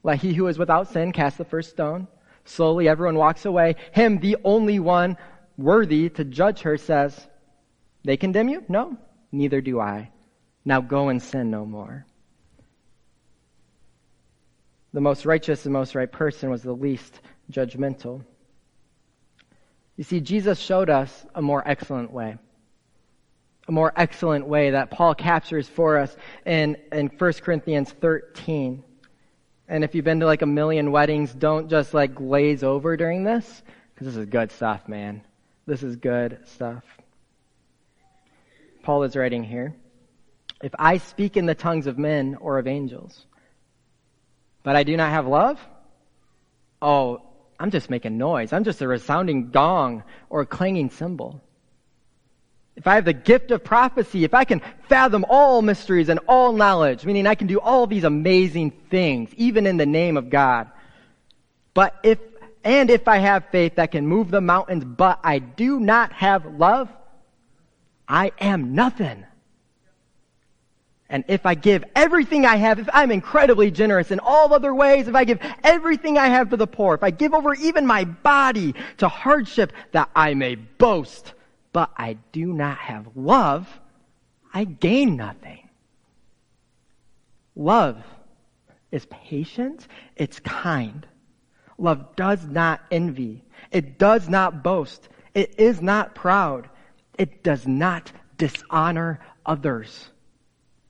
Let 0.02 0.18
he 0.18 0.32
who 0.32 0.46
is 0.48 0.58
without 0.58 0.88
sin 0.88 1.12
cast 1.12 1.38
the 1.38 1.44
first 1.44 1.70
stone. 1.70 2.08
Slowly 2.46 2.88
everyone 2.88 3.16
walks 3.16 3.44
away. 3.44 3.76
Him, 3.92 4.18
the 4.18 4.38
only 4.44 4.78
one 4.78 5.18
worthy 5.58 6.08
to 6.10 6.24
judge 6.24 6.62
her, 6.62 6.78
says, 6.78 7.28
They 8.02 8.16
condemn 8.16 8.48
you? 8.48 8.64
No, 8.66 8.96
neither 9.30 9.60
do 9.60 9.78
I. 9.78 10.10
Now 10.64 10.80
go 10.80 11.10
and 11.10 11.22
sin 11.22 11.50
no 11.50 11.66
more. 11.66 12.06
The 14.94 15.02
most 15.02 15.26
righteous 15.26 15.66
and 15.66 15.72
most 15.72 15.94
right 15.94 16.10
person 16.10 16.50
was 16.50 16.62
the 16.62 16.72
least 16.72 17.20
judgmental. 17.52 18.24
You 19.96 20.04
see, 20.04 20.20
Jesus 20.20 20.58
showed 20.58 20.88
us 20.88 21.26
a 21.34 21.42
more 21.42 21.62
excellent 21.66 22.10
way. 22.10 22.38
A 23.68 23.72
more 23.72 23.92
excellent 23.94 24.46
way 24.46 24.70
that 24.70 24.90
Paul 24.90 25.14
captures 25.14 25.68
for 25.68 25.98
us 25.98 26.16
in, 26.44 26.76
in 26.92 27.08
1 27.08 27.32
Corinthians 27.34 27.90
13. 27.90 28.82
And 29.68 29.84
if 29.84 29.94
you've 29.94 30.04
been 30.04 30.20
to 30.20 30.26
like 30.26 30.42
a 30.42 30.46
million 30.46 30.90
weddings, 30.90 31.32
don't 31.32 31.68
just 31.70 31.94
like 31.94 32.14
glaze 32.14 32.64
over 32.64 32.96
during 32.96 33.22
this, 33.22 33.62
because 33.94 34.08
this 34.08 34.16
is 34.16 34.26
good 34.26 34.50
stuff, 34.50 34.88
man. 34.88 35.22
This 35.66 35.84
is 35.84 35.94
good 35.96 36.38
stuff. 36.46 36.82
Paul 38.82 39.04
is 39.04 39.14
writing 39.14 39.44
here. 39.44 39.76
If 40.62 40.72
I 40.78 40.98
speak 40.98 41.36
in 41.36 41.46
the 41.46 41.54
tongues 41.54 41.86
of 41.86 41.98
men 41.98 42.36
or 42.40 42.58
of 42.58 42.66
angels, 42.66 43.26
but 44.62 44.74
I 44.74 44.82
do 44.82 44.96
not 44.96 45.10
have 45.10 45.26
love, 45.26 45.60
oh, 46.82 47.22
I'm 47.58 47.70
just 47.70 47.90
making 47.90 48.18
noise. 48.18 48.52
I'm 48.52 48.64
just 48.64 48.80
a 48.80 48.88
resounding 48.88 49.50
gong 49.50 50.02
or 50.28 50.40
a 50.40 50.46
clanging 50.46 50.90
cymbal 50.90 51.40
if 52.80 52.86
I 52.86 52.94
have 52.94 53.04
the 53.04 53.12
gift 53.12 53.50
of 53.50 53.62
prophecy, 53.62 54.24
if 54.24 54.32
I 54.32 54.44
can 54.44 54.62
fathom 54.88 55.26
all 55.28 55.60
mysteries 55.60 56.08
and 56.08 56.18
all 56.26 56.54
knowledge, 56.54 57.04
meaning 57.04 57.26
I 57.26 57.34
can 57.34 57.46
do 57.46 57.60
all 57.60 57.86
these 57.86 58.04
amazing 58.04 58.70
things, 58.88 59.28
even 59.36 59.66
in 59.66 59.76
the 59.76 59.84
name 59.84 60.16
of 60.16 60.30
God. 60.30 60.70
But 61.74 61.94
if, 62.02 62.18
and 62.64 62.88
if 62.88 63.06
I 63.06 63.18
have 63.18 63.44
faith 63.52 63.74
that 63.74 63.90
can 63.90 64.06
move 64.06 64.30
the 64.30 64.40
mountains, 64.40 64.82
but 64.82 65.20
I 65.22 65.40
do 65.40 65.78
not 65.78 66.14
have 66.14 66.46
love, 66.46 66.88
I 68.08 68.32
am 68.40 68.74
nothing. 68.74 69.26
And 71.10 71.24
if 71.28 71.44
I 71.44 71.56
give 71.56 71.84
everything 71.94 72.46
I 72.46 72.56
have, 72.56 72.78
if 72.78 72.88
I'm 72.94 73.10
incredibly 73.10 73.70
generous 73.70 74.10
in 74.10 74.20
all 74.20 74.54
other 74.54 74.74
ways, 74.74 75.06
if 75.06 75.14
I 75.14 75.24
give 75.24 75.40
everything 75.62 76.16
I 76.16 76.28
have 76.28 76.48
to 76.48 76.56
the 76.56 76.66
poor, 76.66 76.94
if 76.94 77.02
I 77.02 77.10
give 77.10 77.34
over 77.34 77.52
even 77.52 77.86
my 77.86 78.04
body 78.04 78.74
to 78.98 79.08
hardship 79.08 79.74
that 79.92 80.08
I 80.16 80.32
may 80.32 80.54
boast, 80.54 81.34
but 81.72 81.90
I 81.96 82.14
do 82.32 82.52
not 82.52 82.78
have 82.78 83.06
love, 83.14 83.68
I 84.52 84.64
gain 84.64 85.16
nothing. 85.16 85.68
Love 87.54 88.02
is 88.90 89.06
patient, 89.06 89.86
it's 90.16 90.40
kind. 90.40 91.06
Love 91.78 92.16
does 92.16 92.44
not 92.46 92.80
envy, 92.90 93.44
it 93.70 93.98
does 93.98 94.28
not 94.28 94.62
boast, 94.62 95.08
it 95.34 95.54
is 95.58 95.80
not 95.80 96.14
proud, 96.14 96.68
it 97.16 97.42
does 97.42 97.66
not 97.66 98.10
dishonor 98.36 99.20
others. 99.46 100.10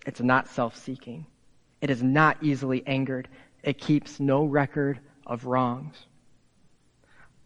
It's 0.07 0.21
not 0.21 0.49
self 0.49 0.77
seeking. 0.77 1.27
It 1.81 1.91
is 1.91 2.03
not 2.03 2.43
easily 2.43 2.83
angered. 2.87 3.29
It 3.63 3.79
keeps 3.79 4.21
no 4.21 4.45
record 4.45 5.01
of 5.27 5.45
wrongs. 5.45 5.97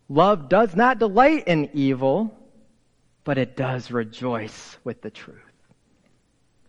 Love 0.09 0.49
does 0.49 0.77
not 0.77 0.99
delight 0.99 1.44
in 1.47 1.70
evil, 1.73 2.37
but 3.25 3.39
it 3.39 3.57
does 3.57 3.91
rejoice 3.91 4.77
with 4.85 5.01
the 5.01 5.11
truth. 5.11 5.39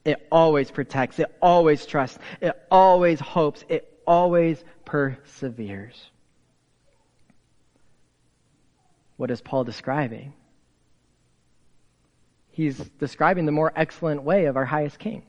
It 0.06 0.26
always 0.32 0.72
protects, 0.72 1.20
it 1.20 1.36
always 1.41 1.86
trusts, 1.86 2.20
it 2.39 2.56
always 2.72 3.20
hopes, 3.20 3.65
it 3.68 4.02
always 4.08 4.63
perseveres. 4.86 5.96
What 9.18 9.32
is 9.32 9.41
Paul 9.41 9.63
describing? 9.63 10.34
He's 12.52 12.78
describing 12.78 13.46
the 13.46 13.52
more 13.52 13.72
excellent 13.76 14.24
way 14.24 14.46
of 14.46 14.56
our 14.56 14.65
highest 14.65 15.00
king. 15.00 15.24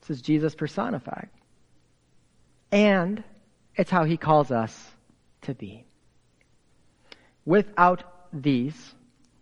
This 0.00 0.16
is 0.16 0.22
Jesus 0.22 0.54
personified. 0.54 1.28
And 2.70 3.22
it's 3.76 3.90
how 3.90 4.04
he 4.04 4.16
calls 4.16 4.50
us 4.50 4.90
to 5.42 5.54
be. 5.54 5.84
Without 7.44 8.04
these, 8.32 8.94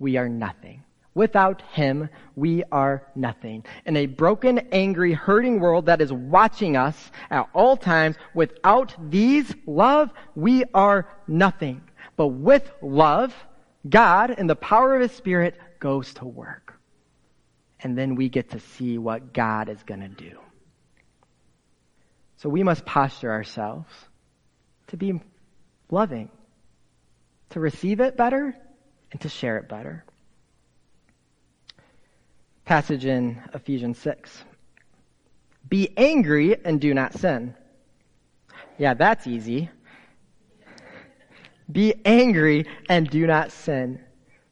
we 0.02 0.16
are 0.16 0.28
nothing. 0.28 0.82
Without 1.14 1.62
Him, 1.72 2.08
we 2.34 2.64
are 2.72 3.06
nothing. 3.14 3.64
In 3.86 3.96
a 3.96 4.06
broken, 4.06 4.58
angry, 4.72 5.12
hurting 5.12 5.60
world 5.60 5.86
that 5.86 6.00
is 6.00 6.12
watching 6.12 6.76
us 6.76 7.10
at 7.30 7.48
all 7.54 7.76
times, 7.76 8.16
without 8.34 8.94
these 9.10 9.54
love, 9.66 10.10
we 10.34 10.64
are 10.74 11.08
nothing. 11.28 11.82
But 12.16 12.28
with 12.28 12.70
love, 12.82 13.34
God, 13.88 14.30
in 14.30 14.46
the 14.46 14.56
power 14.56 14.96
of 14.96 15.02
His 15.02 15.12
Spirit, 15.12 15.56
goes 15.78 16.12
to 16.14 16.24
work. 16.24 16.74
And 17.80 17.96
then 17.96 18.14
we 18.14 18.28
get 18.28 18.50
to 18.50 18.60
see 18.60 18.98
what 18.98 19.32
God 19.32 19.68
is 19.68 19.82
going 19.82 20.00
to 20.00 20.08
do. 20.08 20.38
So 22.36 22.48
we 22.48 22.62
must 22.62 22.84
posture 22.84 23.30
ourselves 23.30 23.92
to 24.88 24.96
be 24.96 25.20
loving, 25.90 26.30
to 27.50 27.60
receive 27.60 28.00
it 28.00 28.16
better, 28.16 28.56
and 29.12 29.20
to 29.20 29.28
share 29.28 29.58
it 29.58 29.68
better. 29.68 30.04
Passage 32.64 33.04
in 33.04 33.40
Ephesians 33.54 33.98
6. 33.98 34.44
Be 35.68 35.92
angry 35.96 36.56
and 36.64 36.80
do 36.80 36.94
not 36.94 37.14
sin. 37.14 37.54
Yeah, 38.78 38.94
that's 38.94 39.26
easy. 39.26 39.68
Be 41.70 41.94
angry 42.04 42.66
and 42.88 43.08
do 43.08 43.26
not 43.26 43.52
sin. 43.52 44.00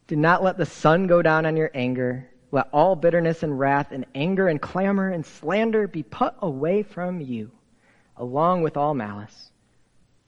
Do 0.06 0.16
not 0.16 0.42
let 0.42 0.56
the 0.56 0.66
sun 0.66 1.06
go 1.06 1.22
down 1.22 1.46
on 1.46 1.56
your 1.56 1.70
anger. 1.74 2.28
Let 2.52 2.68
all 2.72 2.96
bitterness 2.96 3.42
and 3.42 3.58
wrath 3.58 3.92
and 3.92 4.06
anger 4.14 4.48
and 4.48 4.60
clamor 4.60 5.10
and 5.10 5.24
slander 5.24 5.86
be 5.86 6.02
put 6.02 6.34
away 6.40 6.82
from 6.82 7.20
you, 7.20 7.50
along 8.16 8.62
with 8.62 8.76
all 8.76 8.94
malice. 8.94 9.52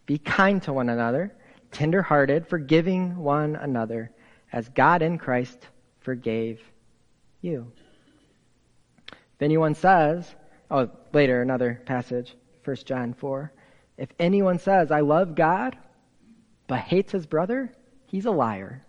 Be 0.06 0.18
kind 0.18 0.62
to 0.62 0.72
one 0.72 0.88
another, 0.88 1.34
tenderhearted, 1.72 2.46
forgiving 2.46 3.16
one 3.16 3.56
another 3.56 4.12
as 4.52 4.68
God 4.68 5.02
in 5.02 5.18
Christ 5.18 5.66
forgave 6.00 6.60
you. 7.40 7.72
If 9.08 9.42
anyone 9.42 9.74
says, 9.74 10.34
oh, 10.70 10.90
later, 11.12 11.42
another 11.42 11.80
passage, 11.86 12.36
1 12.64 12.76
John 12.84 13.14
4. 13.14 13.52
If 13.96 14.10
anyone 14.18 14.58
says, 14.58 14.90
I 14.90 15.00
love 15.00 15.34
God, 15.34 15.76
but 16.66 16.80
hates 16.80 17.12
his 17.12 17.26
brother, 17.26 17.72
he's 18.06 18.26
a 18.26 18.30
liar. 18.30 18.84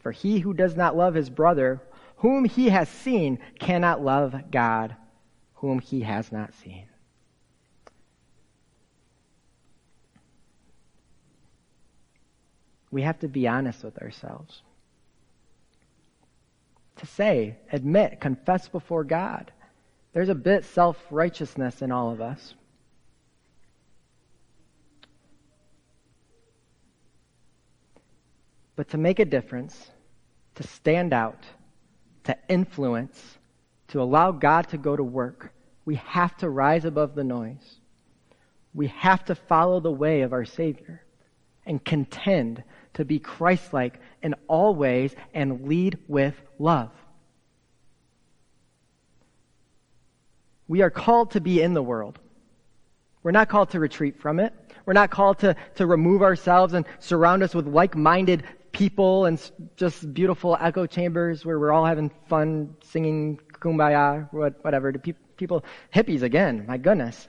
For 0.00 0.12
he 0.12 0.38
who 0.38 0.54
does 0.54 0.76
not 0.76 0.96
love 0.96 1.14
his 1.14 1.30
brother, 1.30 1.82
whom 2.16 2.44
he 2.44 2.68
has 2.68 2.88
seen, 2.88 3.38
cannot 3.58 4.02
love 4.02 4.50
God, 4.50 4.96
whom 5.54 5.78
he 5.78 6.00
has 6.00 6.32
not 6.32 6.54
seen. 6.54 6.86
We 12.90 13.02
have 13.02 13.18
to 13.20 13.28
be 13.28 13.48
honest 13.48 13.82
with 13.84 13.98
ourselves. 13.98 14.62
To 16.96 17.06
say, 17.06 17.58
admit, 17.70 18.20
confess 18.20 18.68
before 18.68 19.04
God. 19.04 19.52
There's 20.12 20.28
a 20.30 20.34
bit 20.34 20.60
of 20.60 20.66
self 20.66 20.96
righteousness 21.10 21.82
in 21.82 21.92
all 21.92 22.10
of 22.10 22.20
us. 22.20 22.54
But 28.76 28.90
to 28.90 28.98
make 28.98 29.18
a 29.18 29.24
difference, 29.24 29.90
to 30.54 30.62
stand 30.62 31.12
out, 31.12 31.42
to 32.24 32.36
influence, 32.48 33.38
to 33.88 34.02
allow 34.02 34.32
God 34.32 34.68
to 34.68 34.78
go 34.78 34.94
to 34.94 35.02
work, 35.02 35.52
we 35.84 35.96
have 35.96 36.36
to 36.38 36.50
rise 36.50 36.84
above 36.84 37.14
the 37.14 37.24
noise. 37.24 37.80
We 38.74 38.88
have 38.88 39.24
to 39.26 39.34
follow 39.34 39.80
the 39.80 39.90
way 39.92 40.22
of 40.22 40.32
our 40.32 40.44
Savior 40.44 41.02
and 41.64 41.82
contend 41.82 42.62
to 42.96 43.04
be 43.04 43.18
Christ 43.18 43.72
like 43.72 44.00
in 44.22 44.34
all 44.48 44.74
ways 44.74 45.14
and 45.32 45.66
lead 45.66 45.98
with 46.08 46.34
love. 46.58 46.90
We 50.68 50.82
are 50.82 50.90
called 50.90 51.32
to 51.32 51.40
be 51.40 51.62
in 51.62 51.74
the 51.74 51.82
world. 51.82 52.18
We're 53.22 53.32
not 53.32 53.48
called 53.48 53.70
to 53.70 53.80
retreat 53.80 54.20
from 54.20 54.40
it. 54.40 54.52
We're 54.84 54.92
not 54.92 55.10
called 55.10 55.40
to, 55.40 55.56
to 55.76 55.86
remove 55.86 56.22
ourselves 56.22 56.74
and 56.74 56.86
surround 56.98 57.42
us 57.42 57.54
with 57.54 57.66
like 57.66 57.96
minded 57.96 58.44
people 58.72 59.24
and 59.26 59.50
just 59.76 60.12
beautiful 60.12 60.56
echo 60.60 60.86
chambers 60.86 61.44
where 61.44 61.58
we're 61.58 61.72
all 61.72 61.84
having 61.84 62.10
fun 62.28 62.76
singing 62.82 63.40
kumbaya, 63.60 64.28
whatever, 64.32 64.92
to 64.92 64.98
pe- 64.98 65.14
people, 65.36 65.64
hippies 65.94 66.22
again, 66.22 66.64
my 66.66 66.76
goodness. 66.76 67.26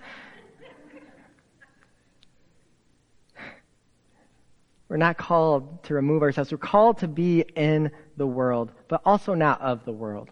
We're 4.90 4.98
not 4.98 5.18
called 5.18 5.84
to 5.84 5.94
remove 5.94 6.22
ourselves. 6.22 6.52
We're 6.52 6.58
called 6.58 7.00
to 7.00 7.08
be 7.08 7.42
in 7.42 7.92
the 8.16 8.28
world, 8.28 8.72
but 8.88 9.02
also 9.06 9.34
not 9.34 9.62
of 9.62 9.84
the 9.84 9.92
world. 9.92 10.30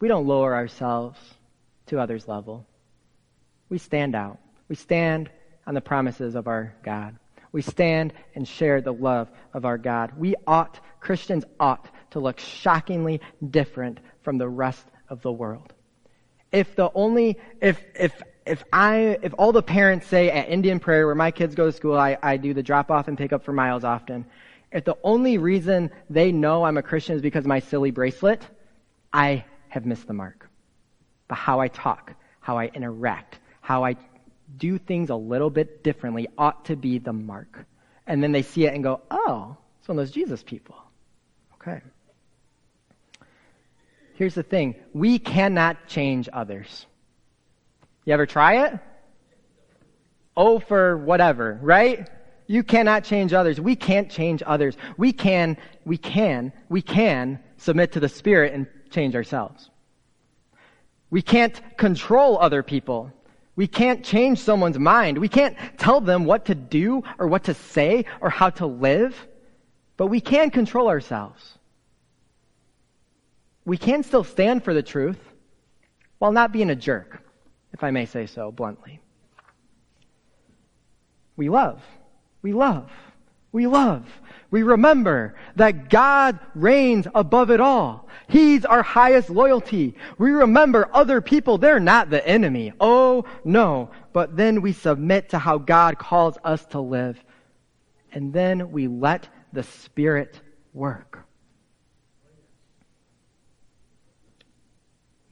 We 0.00 0.08
don't 0.08 0.26
lower 0.26 0.54
ourselves 0.54 1.18
to 1.86 1.98
others' 1.98 2.28
level. 2.28 2.66
We 3.68 3.78
stand 3.78 4.14
out. 4.14 4.38
We 4.68 4.76
stand 4.76 5.30
on 5.66 5.74
the 5.74 5.80
promises 5.80 6.34
of 6.34 6.46
our 6.46 6.74
God. 6.84 7.16
We 7.52 7.62
stand 7.62 8.12
and 8.34 8.46
share 8.46 8.80
the 8.80 8.92
love 8.92 9.30
of 9.52 9.64
our 9.64 9.78
God. 9.78 10.12
We 10.16 10.34
ought, 10.46 10.80
Christians 11.00 11.44
ought 11.60 11.88
to 12.10 12.20
look 12.20 12.38
shockingly 12.38 13.20
different 13.50 14.00
from 14.22 14.38
the 14.38 14.48
rest 14.48 14.84
of 15.08 15.22
the 15.22 15.32
world. 15.32 15.72
If 16.50 16.76
the 16.76 16.90
only, 16.94 17.38
if, 17.60 17.82
if 17.94 18.22
if 18.46 18.64
I, 18.72 19.18
if 19.22 19.34
all 19.38 19.52
the 19.52 19.62
parents 19.62 20.06
say 20.06 20.30
at 20.30 20.48
Indian 20.48 20.80
Prairie, 20.80 21.04
where 21.04 21.14
my 21.14 21.30
kids 21.30 21.54
go 21.54 21.66
to 21.66 21.72
school, 21.72 21.96
I, 21.96 22.18
I 22.22 22.36
do 22.36 22.54
the 22.54 22.62
drop 22.62 22.90
off 22.90 23.08
and 23.08 23.16
pick 23.16 23.32
up 23.32 23.44
for 23.44 23.52
miles 23.52 23.84
often. 23.84 24.24
If 24.72 24.84
the 24.84 24.96
only 25.04 25.38
reason 25.38 25.90
they 26.08 26.32
know 26.32 26.64
I'm 26.64 26.76
a 26.76 26.82
Christian 26.82 27.14
is 27.14 27.22
because 27.22 27.44
of 27.44 27.48
my 27.48 27.60
silly 27.60 27.90
bracelet, 27.90 28.42
I 29.12 29.44
have 29.68 29.86
missed 29.86 30.06
the 30.06 30.14
mark. 30.14 30.48
But 31.28 31.36
how 31.36 31.60
I 31.60 31.68
talk, 31.68 32.14
how 32.40 32.58
I 32.58 32.66
interact, 32.66 33.38
how 33.60 33.84
I 33.84 33.96
do 34.56 34.78
things 34.78 35.10
a 35.10 35.14
little 35.14 35.50
bit 35.50 35.84
differently 35.84 36.28
ought 36.36 36.64
to 36.66 36.76
be 36.76 36.98
the 36.98 37.12
mark. 37.12 37.64
And 38.06 38.22
then 38.22 38.32
they 38.32 38.42
see 38.42 38.64
it 38.64 38.74
and 38.74 38.82
go, 38.82 39.00
oh, 39.10 39.56
it's 39.78 39.88
one 39.88 39.98
of 39.98 40.04
those 40.04 40.12
Jesus 40.12 40.42
people. 40.42 40.76
Okay. 41.54 41.80
Here's 44.14 44.34
the 44.34 44.42
thing. 44.42 44.74
We 44.92 45.18
cannot 45.18 45.86
change 45.86 46.28
others. 46.32 46.86
You 48.04 48.12
ever 48.14 48.26
try 48.26 48.66
it? 48.66 48.78
Oh, 50.36 50.58
for 50.58 50.96
whatever, 50.96 51.58
right? 51.62 52.08
You 52.46 52.62
cannot 52.62 53.04
change 53.04 53.32
others. 53.32 53.60
We 53.60 53.76
can't 53.76 54.10
change 54.10 54.42
others. 54.44 54.76
We 54.96 55.12
can, 55.12 55.56
we 55.84 55.98
can, 55.98 56.52
we 56.68 56.82
can 56.82 57.38
submit 57.56 57.92
to 57.92 58.00
the 58.00 58.08
Spirit 58.08 58.52
and 58.52 58.66
change 58.90 59.14
ourselves. 59.14 59.70
We 61.10 61.22
can't 61.22 61.60
control 61.76 62.38
other 62.38 62.62
people. 62.62 63.12
We 63.54 63.66
can't 63.66 64.02
change 64.04 64.38
someone's 64.38 64.78
mind. 64.78 65.18
We 65.18 65.28
can't 65.28 65.56
tell 65.78 66.00
them 66.00 66.24
what 66.24 66.46
to 66.46 66.54
do 66.54 67.02
or 67.18 67.28
what 67.28 67.44
to 67.44 67.54
say 67.54 68.06
or 68.20 68.30
how 68.30 68.50
to 68.50 68.66
live, 68.66 69.14
but 69.96 70.06
we 70.06 70.20
can 70.20 70.50
control 70.50 70.88
ourselves. 70.88 71.58
We 73.64 73.76
can 73.76 74.02
still 74.02 74.24
stand 74.24 74.64
for 74.64 74.74
the 74.74 74.82
truth 74.82 75.20
while 76.18 76.32
not 76.32 76.50
being 76.50 76.70
a 76.70 76.74
jerk 76.74 77.22
if 77.72 77.82
I 77.82 77.90
may 77.90 78.06
say 78.06 78.26
so 78.26 78.52
bluntly. 78.52 79.00
We 81.36 81.48
love. 81.48 81.82
We 82.42 82.52
love. 82.52 82.90
We 83.52 83.66
love. 83.66 84.06
We 84.50 84.62
remember 84.62 85.34
that 85.56 85.88
God 85.88 86.38
reigns 86.54 87.06
above 87.14 87.50
it 87.50 87.60
all. 87.60 88.08
He's 88.28 88.64
our 88.64 88.82
highest 88.82 89.30
loyalty. 89.30 89.94
We 90.18 90.30
remember 90.30 90.88
other 90.92 91.20
people, 91.20 91.58
they're 91.58 91.80
not 91.80 92.10
the 92.10 92.26
enemy. 92.26 92.72
Oh, 92.80 93.24
no. 93.44 93.90
But 94.12 94.36
then 94.36 94.60
we 94.60 94.72
submit 94.72 95.30
to 95.30 95.38
how 95.38 95.58
God 95.58 95.98
calls 95.98 96.36
us 96.44 96.64
to 96.66 96.80
live. 96.80 97.22
And 98.12 98.32
then 98.32 98.72
we 98.72 98.88
let 98.88 99.28
the 99.52 99.62
Spirit 99.62 100.40
work. 100.74 101.26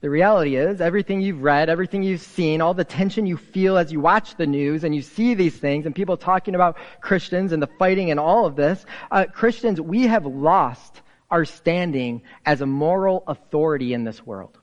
The 0.01 0.09
reality 0.09 0.55
is, 0.55 0.81
everything 0.81 1.21
you've 1.21 1.43
read, 1.43 1.69
everything 1.69 2.01
you've 2.01 2.21
seen, 2.21 2.59
all 2.59 2.73
the 2.73 2.83
tension 2.83 3.27
you 3.27 3.37
feel 3.37 3.77
as 3.77 3.91
you 3.91 3.99
watch 3.99 4.35
the 4.35 4.47
news 4.47 4.83
and 4.83 4.95
you 4.95 5.03
see 5.03 5.35
these 5.35 5.55
things 5.55 5.85
and 5.85 5.93
people 5.93 6.17
talking 6.17 6.55
about 6.55 6.77
Christians 7.01 7.51
and 7.51 7.61
the 7.61 7.67
fighting 7.67 8.09
and 8.09 8.19
all 8.19 8.47
of 8.47 8.55
this, 8.55 8.83
uh, 9.11 9.25
Christians, 9.31 9.79
we 9.79 10.07
have 10.07 10.25
lost 10.25 11.01
our 11.29 11.45
standing 11.45 12.23
as 12.47 12.61
a 12.61 12.65
moral 12.65 13.23
authority 13.27 13.93
in 13.93 14.03
this 14.03 14.25
world. 14.25 14.57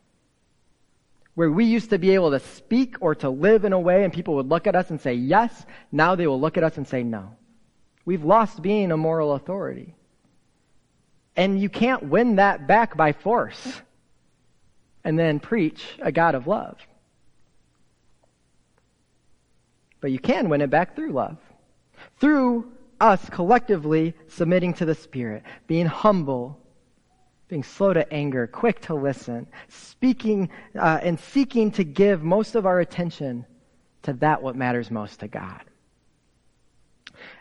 Where 1.37 1.53
we 1.53 1.66
used 1.66 1.90
to 1.90 1.98
be 1.98 2.14
able 2.14 2.33
to 2.33 2.40
speak 2.40 2.96
or 3.01 3.14
to 3.16 3.31
live 3.31 3.64
in 3.64 3.72
a 3.72 3.79
way 3.79 4.03
and 4.03 4.12
people 4.12 4.35
would 4.35 4.48
look 4.48 4.66
at 4.66 4.74
us 4.74 4.90
and 4.90 5.01
say 5.01 5.14
yes, 5.14 5.66
now 5.92 6.16
they 6.16 6.27
will 6.27 6.40
look 6.40 6.57
at 6.57 6.64
us 6.64 6.77
and 6.77 6.87
say 6.87 7.05
no. 7.05 7.37
We've 8.05 8.24
lost 8.24 8.61
being 8.61 8.90
a 8.90 8.96
moral 8.96 9.35
authority. 9.35 9.94
And 11.37 11.61
you 11.61 11.68
can't 11.68 12.03
win 12.03 12.37
that 12.37 12.66
back 12.66 12.96
by 12.96 13.12
force 13.12 13.81
and 15.09 15.18
then 15.18 15.40
preach 15.40 15.87
a 16.03 16.12
God 16.12 16.35
of 16.35 16.47
love. 16.47 16.77
But 20.03 20.12
you 20.12 20.18
can 20.18 20.51
win 20.51 20.61
it 20.61 20.68
back 20.68 20.94
through 20.94 21.12
love. 21.12 21.38
Through 22.21 22.71
us 23.01 23.27
collectively 23.31 24.12
submitting 24.27 24.75
to 24.75 24.85
the 24.85 24.94
Spirit, 24.94 25.44
being 25.66 25.87
humble, 25.87 26.61
being 27.49 27.62
slow 27.62 27.94
to 27.94 28.12
anger, 28.12 28.47
quick 28.47 28.83
to 28.83 28.94
listen, 28.94 29.47
speaking 29.68 30.51
uh, 30.79 31.01
and 31.03 31.18
seeking 31.18 31.71
to 31.71 31.85
give 31.85 32.23
most 32.23 32.55
of 32.55 32.66
our 32.66 32.79
attention 32.79 33.47
to 34.03 34.12
that 34.12 34.42
what 34.42 34.57
matters 34.57 34.90
most 34.90 35.21
to 35.21 35.29
God. 35.29 35.62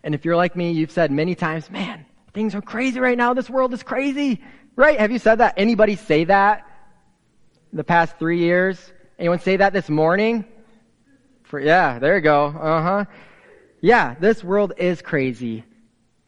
And 0.03 0.15
if 0.15 0.23
you're 0.23 0.37
like 0.37 0.55
me, 0.55 0.71
you've 0.71 0.91
said 0.91 1.11
many 1.11 1.35
times, 1.35 1.69
man, 1.69 2.05
things 2.33 2.55
are 2.55 2.61
crazy 2.61 3.01
right 3.01 3.17
now. 3.17 3.33
This 3.33 3.49
world 3.49 3.73
is 3.73 3.83
crazy. 3.83 4.41
Right? 4.77 4.97
Have 4.97 5.11
you 5.11 5.19
said 5.19 5.39
that? 5.39 5.55
Anybody 5.57 5.97
say 5.97 6.23
that? 6.23 6.66
The 7.73 7.83
past 7.83 8.17
three 8.17 8.39
years? 8.39 8.79
Anyone 9.19 9.39
say 9.39 9.57
that 9.57 9.73
this 9.73 9.89
morning? 9.89 10.45
For, 11.43 11.59
yeah, 11.59 11.99
there 11.99 12.15
you 12.15 12.21
go. 12.21 12.47
Uh 12.47 12.81
huh. 12.81 13.05
Yeah, 13.81 14.15
this 14.19 14.43
world 14.43 14.73
is 14.77 15.01
crazy. 15.01 15.63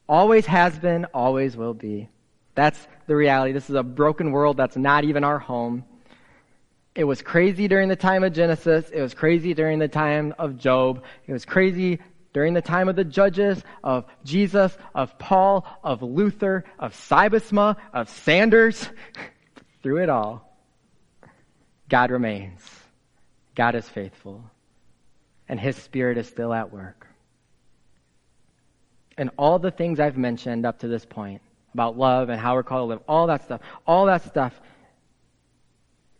Always 0.07 0.45
has 0.45 0.77
been, 0.77 1.05
always 1.13 1.57
will 1.57 1.73
be. 1.73 2.09
That's 2.55 2.87
the 3.07 3.15
reality. 3.15 3.53
This 3.53 3.69
is 3.69 3.75
a 3.75 3.83
broken 3.83 4.31
world 4.31 4.57
that's 4.57 4.77
not 4.77 5.03
even 5.03 5.23
our 5.23 5.39
home. 5.39 5.83
It 6.95 7.03
was 7.03 7.21
crazy 7.21 7.67
during 7.67 7.89
the 7.89 7.95
time 7.95 8.23
of 8.23 8.33
Genesis. 8.33 8.89
It 8.89 9.01
was 9.01 9.13
crazy 9.13 9.53
during 9.53 9.79
the 9.79 9.87
time 9.87 10.33
of 10.37 10.57
Job. 10.57 11.03
It 11.27 11.33
was 11.33 11.45
crazy 11.45 11.99
during 12.33 12.53
the 12.53 12.61
time 12.61 12.89
of 12.89 12.95
the 12.95 13.03
judges, 13.03 13.63
of 13.83 14.05
Jesus, 14.23 14.77
of 14.93 15.17
Paul, 15.17 15.65
of 15.83 16.01
Luther, 16.01 16.65
of 16.77 16.93
Cybusma, 16.93 17.77
of 17.93 18.09
Sanders. 18.09 18.89
Through 19.83 20.03
it 20.03 20.09
all. 20.09 20.48
God 21.89 22.11
remains. 22.11 22.61
God 23.55 23.75
is 23.75 23.89
faithful. 23.89 24.43
And 25.49 25.59
His 25.59 25.75
Spirit 25.75 26.17
is 26.17 26.27
still 26.27 26.53
at 26.53 26.71
work. 26.71 27.07
And 29.17 29.31
all 29.37 29.59
the 29.59 29.71
things 29.71 29.99
I've 29.99 30.17
mentioned 30.17 30.65
up 30.65 30.79
to 30.79 30.87
this 30.87 31.03
point 31.03 31.41
about 31.73 31.97
love 31.97 32.29
and 32.29 32.39
how 32.39 32.55
we're 32.55 32.63
called 32.63 32.89
to 32.89 32.93
live, 32.93 33.01
all 33.07 33.27
that 33.27 33.43
stuff, 33.43 33.61
all 33.85 34.05
that 34.05 34.23
stuff, 34.23 34.53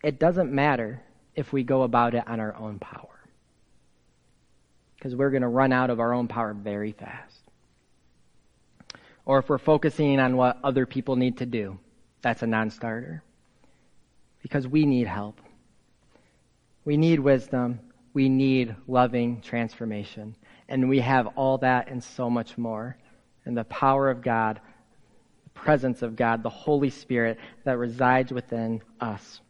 it 0.04 0.20
doesn't 0.20 0.52
matter 0.52 1.02
if 1.36 1.54
we 1.54 1.64
go 1.64 1.84
about 1.84 2.14
it 2.14 2.28
on 2.28 2.40
our 2.40 2.56
own 2.56 2.80
power. 2.80 3.08
Because 4.96 5.16
we're 5.16 5.30
going 5.30 5.44
to 5.44 5.48
run 5.48 5.72
out 5.72 5.90
of 5.90 6.00
our 6.00 6.14
own 6.14 6.28
power 6.28 6.54
very 6.54 6.92
fast. 6.92 7.42
Or 9.26 9.40
if 9.40 9.48
we're 9.48 9.60
focusing 9.60 10.20
on 10.20 10.36
what 10.36 10.58
other 10.64 10.86
people 10.86 11.16
need 11.16 11.38
to 11.38 11.46
do, 11.46 11.78
that's 12.22 12.42
a 12.42 12.48
non 12.48 12.70
starter. 12.70 13.24
Because 14.42 14.68
we 14.68 14.86
need 14.86 15.08
help. 15.08 15.40
We 16.86 16.98
need 16.98 17.20
wisdom. 17.20 17.80
We 18.14 18.30
need 18.30 18.76
loving 18.88 19.42
transformation. 19.42 20.36
And 20.68 20.90
we 20.90 21.00
have 21.00 21.28
all 21.36 21.58
that 21.60 21.90
and 21.90 22.04
so 22.04 22.30
much 22.30 22.58
more. 22.58 22.98
And 23.46 23.58
the 23.58 23.64
power 23.66 24.10
of 24.10 24.22
God, 24.22 24.60
the 25.44 25.50
presence 25.52 26.02
of 26.02 26.16
God, 26.16 26.44
the 26.44 26.50
Holy 26.50 26.90
Spirit 26.90 27.38
that 27.64 27.78
resides 27.78 28.32
within 28.32 28.82
us. 29.00 29.42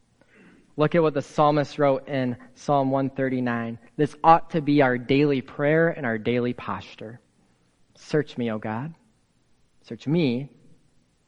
Look 0.78 0.96
at 0.96 1.02
what 1.02 1.14
the 1.14 1.22
psalmist 1.22 1.78
wrote 1.78 2.08
in 2.08 2.38
Psalm 2.56 2.90
139. 2.90 3.80
This 3.98 4.16
ought 4.24 4.52
to 4.52 4.62
be 4.62 4.82
our 4.82 4.98
daily 4.98 5.42
prayer 5.42 5.90
and 5.90 6.06
our 6.06 6.18
daily 6.18 6.54
posture. 6.54 7.20
Search 7.96 8.38
me, 8.38 8.50
O 8.50 8.58
God. 8.58 8.94
Search 9.84 10.08
me. 10.08 10.50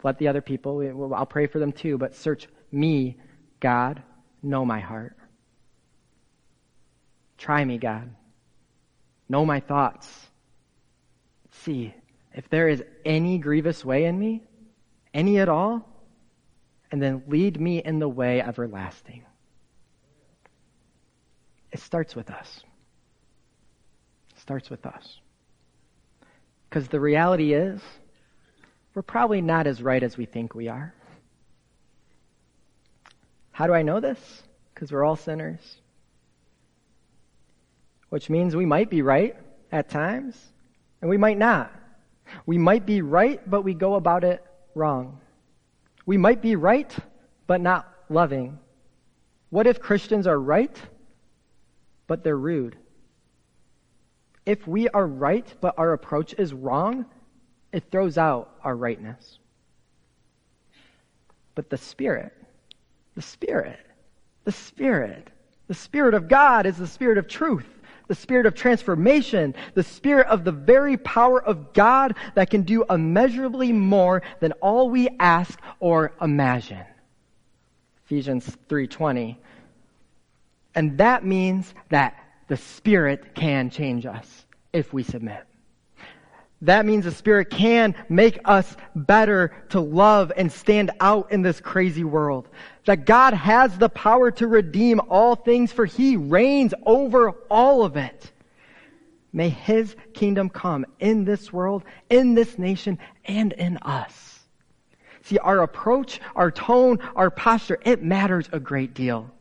Let 0.03 0.17
the 0.19 0.29
other 0.29 0.41
people, 0.41 1.13
I'll 1.13 1.25
pray 1.25 1.47
for 1.47 1.59
them 1.59 1.73
too, 1.73 1.97
but 1.97 2.15
search 2.15 2.47
me, 2.71 3.17
God. 3.59 4.01
Know 4.41 4.63
my 4.63 4.79
heart. 4.79 5.17
Try 7.41 7.65
me, 7.65 7.79
God. 7.79 8.07
Know 9.27 9.47
my 9.47 9.61
thoughts. 9.61 10.07
See 11.63 11.91
if 12.35 12.47
there 12.49 12.69
is 12.69 12.83
any 13.03 13.39
grievous 13.39 13.83
way 13.83 14.05
in 14.05 14.17
me, 14.19 14.43
any 15.11 15.39
at 15.39 15.49
all, 15.49 15.89
and 16.91 17.01
then 17.01 17.23
lead 17.25 17.59
me 17.59 17.79
in 17.79 17.97
the 17.97 18.07
way 18.07 18.41
everlasting. 18.41 19.23
It 21.71 21.79
starts 21.79 22.15
with 22.15 22.29
us. 22.29 22.61
It 24.35 24.39
starts 24.39 24.69
with 24.69 24.85
us. 24.85 25.19
Because 26.69 26.89
the 26.89 26.99
reality 26.99 27.53
is, 27.53 27.81
we're 28.93 29.01
probably 29.01 29.41
not 29.41 29.65
as 29.65 29.81
right 29.81 30.03
as 30.03 30.15
we 30.15 30.25
think 30.25 30.53
we 30.53 30.67
are. 30.67 30.93
How 33.51 33.65
do 33.65 33.73
I 33.73 33.81
know 33.81 33.99
this? 33.99 34.43
Because 34.75 34.91
we're 34.91 35.03
all 35.03 35.15
sinners. 35.15 35.80
Which 38.11 38.29
means 38.29 38.57
we 38.57 38.65
might 38.65 38.89
be 38.89 39.01
right 39.01 39.37
at 39.71 39.89
times, 39.89 40.35
and 40.99 41.09
we 41.09 41.15
might 41.15 41.37
not. 41.37 41.71
We 42.45 42.57
might 42.57 42.85
be 42.85 43.01
right, 43.01 43.41
but 43.49 43.61
we 43.61 43.73
go 43.73 43.95
about 43.95 44.25
it 44.25 44.43
wrong. 44.75 45.21
We 46.05 46.17
might 46.17 46.41
be 46.41 46.57
right, 46.57 46.93
but 47.47 47.61
not 47.61 47.87
loving. 48.09 48.59
What 49.49 49.65
if 49.65 49.79
Christians 49.79 50.27
are 50.27 50.37
right, 50.37 50.77
but 52.05 52.21
they're 52.21 52.37
rude? 52.37 52.75
If 54.45 54.67
we 54.67 54.89
are 54.89 55.07
right, 55.07 55.47
but 55.61 55.75
our 55.77 55.93
approach 55.93 56.35
is 56.37 56.53
wrong, 56.53 57.05
it 57.71 57.85
throws 57.91 58.17
out 58.17 58.57
our 58.61 58.75
rightness. 58.75 59.39
But 61.55 61.69
the 61.69 61.77
Spirit, 61.77 62.33
the 63.15 63.21
Spirit, 63.21 63.79
the 64.43 64.51
Spirit, 64.51 65.29
the 65.69 65.73
Spirit 65.75 66.13
of 66.13 66.27
God 66.27 66.65
is 66.65 66.75
the 66.75 66.87
Spirit 66.87 67.17
of 67.17 67.29
truth, 67.29 67.69
the 68.11 68.15
Spirit 68.15 68.45
of 68.45 68.53
transformation, 68.53 69.55
the 69.73 69.83
Spirit 69.83 70.27
of 70.27 70.43
the 70.43 70.51
very 70.51 70.97
power 70.97 71.41
of 71.41 71.71
God 71.71 72.13
that 72.35 72.49
can 72.49 72.63
do 72.63 72.83
immeasurably 72.89 73.71
more 73.71 74.21
than 74.41 74.51
all 74.59 74.89
we 74.89 75.07
ask 75.17 75.57
or 75.79 76.11
imagine. 76.19 76.83
Ephesians 78.03 78.57
3:20. 78.67 79.37
And 80.75 80.97
that 80.97 81.23
means 81.23 81.73
that 81.87 82.21
the 82.49 82.57
Spirit 82.57 83.33
can 83.33 83.69
change 83.69 84.05
us 84.05 84.45
if 84.73 84.91
we 84.91 85.03
submit. 85.03 85.45
That 86.61 86.85
means 86.85 87.05
the 87.05 87.11
Spirit 87.11 87.49
can 87.49 87.95
make 88.07 88.39
us 88.45 88.75
better 88.95 89.51
to 89.69 89.79
love 89.79 90.31
and 90.35 90.51
stand 90.51 90.91
out 90.99 91.31
in 91.31 91.41
this 91.41 91.59
crazy 91.59 92.03
world. 92.03 92.47
That 92.85 93.05
God 93.05 93.33
has 93.33 93.77
the 93.77 93.89
power 93.89 94.29
to 94.31 94.47
redeem 94.47 95.01
all 95.09 95.35
things 95.35 95.71
for 95.71 95.85
He 95.85 96.17
reigns 96.17 96.73
over 96.85 97.31
all 97.49 97.83
of 97.83 97.97
it. 97.97 98.31
May 99.33 99.49
His 99.49 99.95
kingdom 100.13 100.49
come 100.49 100.85
in 100.99 101.25
this 101.25 101.51
world, 101.51 101.83
in 102.09 102.35
this 102.35 102.59
nation, 102.59 102.99
and 103.25 103.53
in 103.53 103.77
us. 103.77 104.39
See, 105.23 105.39
our 105.39 105.63
approach, 105.63 106.19
our 106.35 106.51
tone, 106.51 106.99
our 107.15 107.31
posture, 107.31 107.79
it 107.83 108.03
matters 108.03 108.49
a 108.51 108.59
great 108.59 108.93
deal. 108.93 109.31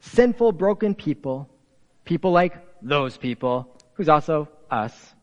Sinful, 0.00 0.52
broken 0.52 0.94
people, 0.94 1.48
people 2.04 2.32
like 2.32 2.56
those 2.82 3.16
people, 3.16 3.76
who's 3.94 4.08
also 4.08 4.48
us, 4.70 5.14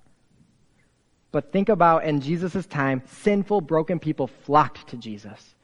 but 1.36 1.51
think 1.51 1.67
about 1.67 2.05
in 2.05 2.21
Jesus' 2.21 2.65
time, 2.65 3.03
sinful, 3.07 3.59
broken 3.59 3.99
people 3.99 4.27
flocked 4.27 4.88
to 4.88 4.95
Jesus. 4.95 5.55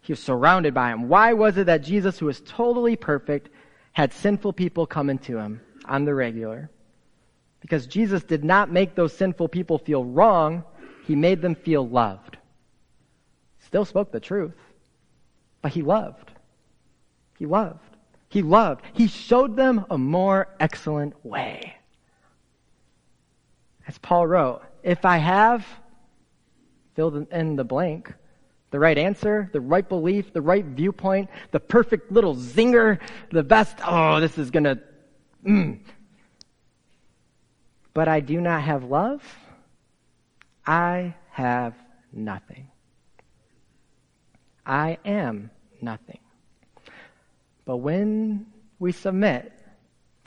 He 0.00 0.10
was 0.10 0.18
surrounded 0.18 0.74
by 0.74 0.90
him. 0.90 1.08
Why 1.08 1.34
was 1.34 1.56
it 1.56 1.66
that 1.66 1.84
Jesus, 1.84 2.18
who 2.18 2.26
was 2.26 2.40
totally 2.40 2.96
perfect, 2.96 3.48
had 3.92 4.12
sinful 4.12 4.54
people 4.54 4.88
coming 4.88 5.18
to 5.18 5.38
him 5.38 5.60
on 5.84 6.04
the 6.04 6.12
regular? 6.12 6.68
Because 7.60 7.86
Jesus 7.86 8.24
did 8.24 8.42
not 8.42 8.72
make 8.72 8.96
those 8.96 9.12
sinful 9.12 9.46
people 9.50 9.78
feel 9.78 10.04
wrong, 10.04 10.64
he 11.06 11.14
made 11.14 11.42
them 11.42 11.54
feel 11.54 11.88
loved. 11.88 12.36
Still 13.60 13.84
spoke 13.84 14.10
the 14.10 14.18
truth, 14.18 14.58
but 15.62 15.70
he 15.70 15.82
loved. 15.82 16.32
He 17.38 17.46
loved. 17.46 17.78
He 18.30 18.42
loved. 18.42 18.84
He 18.94 19.06
showed 19.06 19.54
them 19.54 19.86
a 19.90 19.96
more 19.96 20.48
excellent 20.58 21.24
way. 21.24 21.76
As 23.86 23.96
Paul 23.98 24.26
wrote, 24.26 24.62
if 24.82 25.04
I 25.04 25.18
have, 25.18 25.66
fill 26.94 27.26
in 27.30 27.56
the 27.56 27.64
blank, 27.64 28.12
the 28.70 28.78
right 28.78 28.98
answer, 28.98 29.48
the 29.52 29.60
right 29.60 29.88
belief, 29.88 30.32
the 30.32 30.40
right 30.42 30.64
viewpoint, 30.64 31.30
the 31.52 31.60
perfect 31.60 32.12
little 32.12 32.34
zinger, 32.34 33.00
the 33.30 33.42
best, 33.42 33.78
oh, 33.86 34.20
this 34.20 34.36
is 34.38 34.50
gonna, 34.50 34.78
mm. 35.44 35.78
But 37.94 38.08
I 38.08 38.20
do 38.20 38.40
not 38.40 38.62
have 38.62 38.84
love, 38.84 39.22
I 40.66 41.14
have 41.30 41.74
nothing. 42.12 42.68
I 44.66 44.98
am 45.04 45.50
nothing. 45.80 46.20
But 47.64 47.78
when 47.78 48.46
we 48.78 48.92
submit 48.92 49.52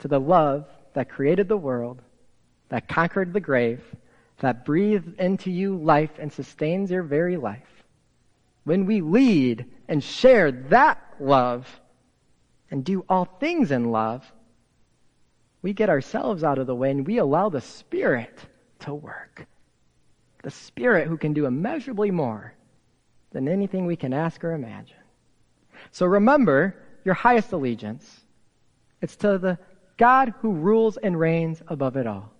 to 0.00 0.08
the 0.08 0.18
love 0.18 0.66
that 0.94 1.08
created 1.08 1.48
the 1.48 1.56
world, 1.56 2.02
that 2.68 2.88
conquered 2.88 3.32
the 3.32 3.40
grave, 3.40 3.82
that 4.42 4.64
breathes 4.64 5.08
into 5.18 5.52
you 5.52 5.76
life 5.76 6.10
and 6.18 6.32
sustains 6.32 6.90
your 6.90 7.04
very 7.04 7.36
life. 7.36 7.84
When 8.64 8.86
we 8.86 9.00
lead 9.00 9.66
and 9.88 10.02
share 10.02 10.50
that 10.50 10.98
love 11.20 11.80
and 12.68 12.84
do 12.84 13.04
all 13.08 13.24
things 13.24 13.70
in 13.70 13.92
love, 13.92 14.30
we 15.62 15.72
get 15.72 15.88
ourselves 15.88 16.42
out 16.42 16.58
of 16.58 16.66
the 16.66 16.74
way 16.74 16.90
and 16.90 17.06
we 17.06 17.18
allow 17.18 17.50
the 17.50 17.60
Spirit 17.60 18.36
to 18.80 18.92
work. 18.92 19.46
The 20.42 20.50
Spirit 20.50 21.06
who 21.06 21.16
can 21.16 21.34
do 21.34 21.46
immeasurably 21.46 22.10
more 22.10 22.52
than 23.30 23.46
anything 23.46 23.86
we 23.86 23.96
can 23.96 24.12
ask 24.12 24.42
or 24.42 24.54
imagine. 24.54 24.96
So 25.92 26.04
remember 26.04 26.74
your 27.04 27.14
highest 27.14 27.52
allegiance. 27.52 28.22
It's 29.00 29.14
to 29.16 29.38
the 29.38 29.58
God 29.98 30.34
who 30.40 30.50
rules 30.50 30.96
and 30.96 31.18
reigns 31.18 31.62
above 31.68 31.96
it 31.96 32.08
all. 32.08 32.32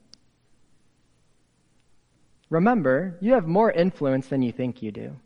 Remember, 2.53 3.17
you 3.23 3.33
have 3.33 3.47
more 3.47 3.73
influence 3.73 4.27
than 4.27 4.43
you 4.43 4.53
think 4.53 4.83
you 4.83 4.93
do. 4.93 5.17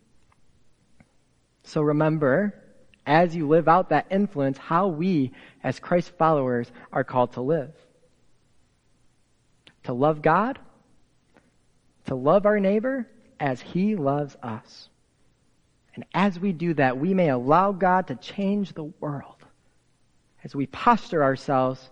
So 1.64 1.82
remember, 1.82 2.54
as 3.04 3.34
you 3.34 3.48
live 3.48 3.66
out 3.66 3.88
that 3.88 4.06
influence, 4.12 4.58
how 4.58 4.86
we, 4.86 5.32
as 5.64 5.80
Christ 5.80 6.12
followers, 6.16 6.70
are 6.92 7.02
called 7.02 7.32
to 7.32 7.40
live. 7.40 7.72
To 9.82 9.92
love 9.92 10.22
God, 10.22 10.60
to 12.04 12.14
love 12.14 12.46
our 12.46 12.60
neighbor 12.60 13.08
as 13.40 13.60
he 13.60 13.96
loves 13.96 14.36
us. 14.40 14.88
And 15.96 16.04
as 16.14 16.38
we 16.38 16.52
do 16.52 16.74
that, 16.74 16.96
we 16.96 17.12
may 17.12 17.30
allow 17.30 17.72
God 17.72 18.06
to 18.06 18.14
change 18.14 18.72
the 18.72 18.84
world 18.84 19.42
as 20.44 20.54
we 20.54 20.66
posture 20.66 21.24
ourselves 21.24 21.90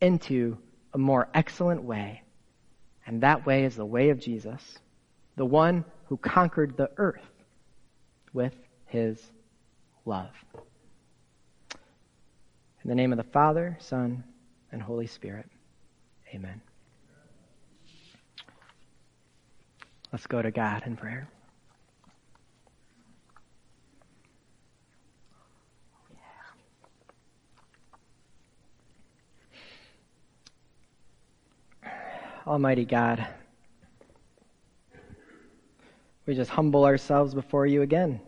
into 0.00 0.56
a 0.94 0.98
more 0.98 1.28
excellent 1.34 1.82
way 1.82 2.22
and 3.06 3.22
that 3.22 3.46
way 3.46 3.64
is 3.64 3.76
the 3.76 3.84
way 3.84 4.10
of 4.10 4.20
Jesus, 4.20 4.78
the 5.36 5.44
one 5.44 5.84
who 6.06 6.16
conquered 6.16 6.76
the 6.76 6.90
earth 6.96 7.22
with 8.32 8.54
his 8.86 9.30
love. 10.04 10.30
In 12.82 12.88
the 12.88 12.94
name 12.94 13.12
of 13.12 13.18
the 13.18 13.24
Father, 13.24 13.76
Son, 13.80 14.24
and 14.72 14.82
Holy 14.82 15.06
Spirit. 15.06 15.48
Amen. 16.34 16.60
Let's 20.12 20.26
go 20.26 20.42
to 20.42 20.50
God 20.50 20.84
in 20.86 20.96
prayer. 20.96 21.28
Almighty 32.50 32.84
God, 32.84 33.24
we 36.26 36.34
just 36.34 36.50
humble 36.50 36.84
ourselves 36.84 37.32
before 37.32 37.64
you 37.64 37.82
again. 37.82 38.20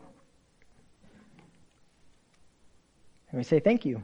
And 3.28 3.38
we 3.38 3.42
say 3.42 3.58
thank 3.58 3.84
you. 3.84 4.00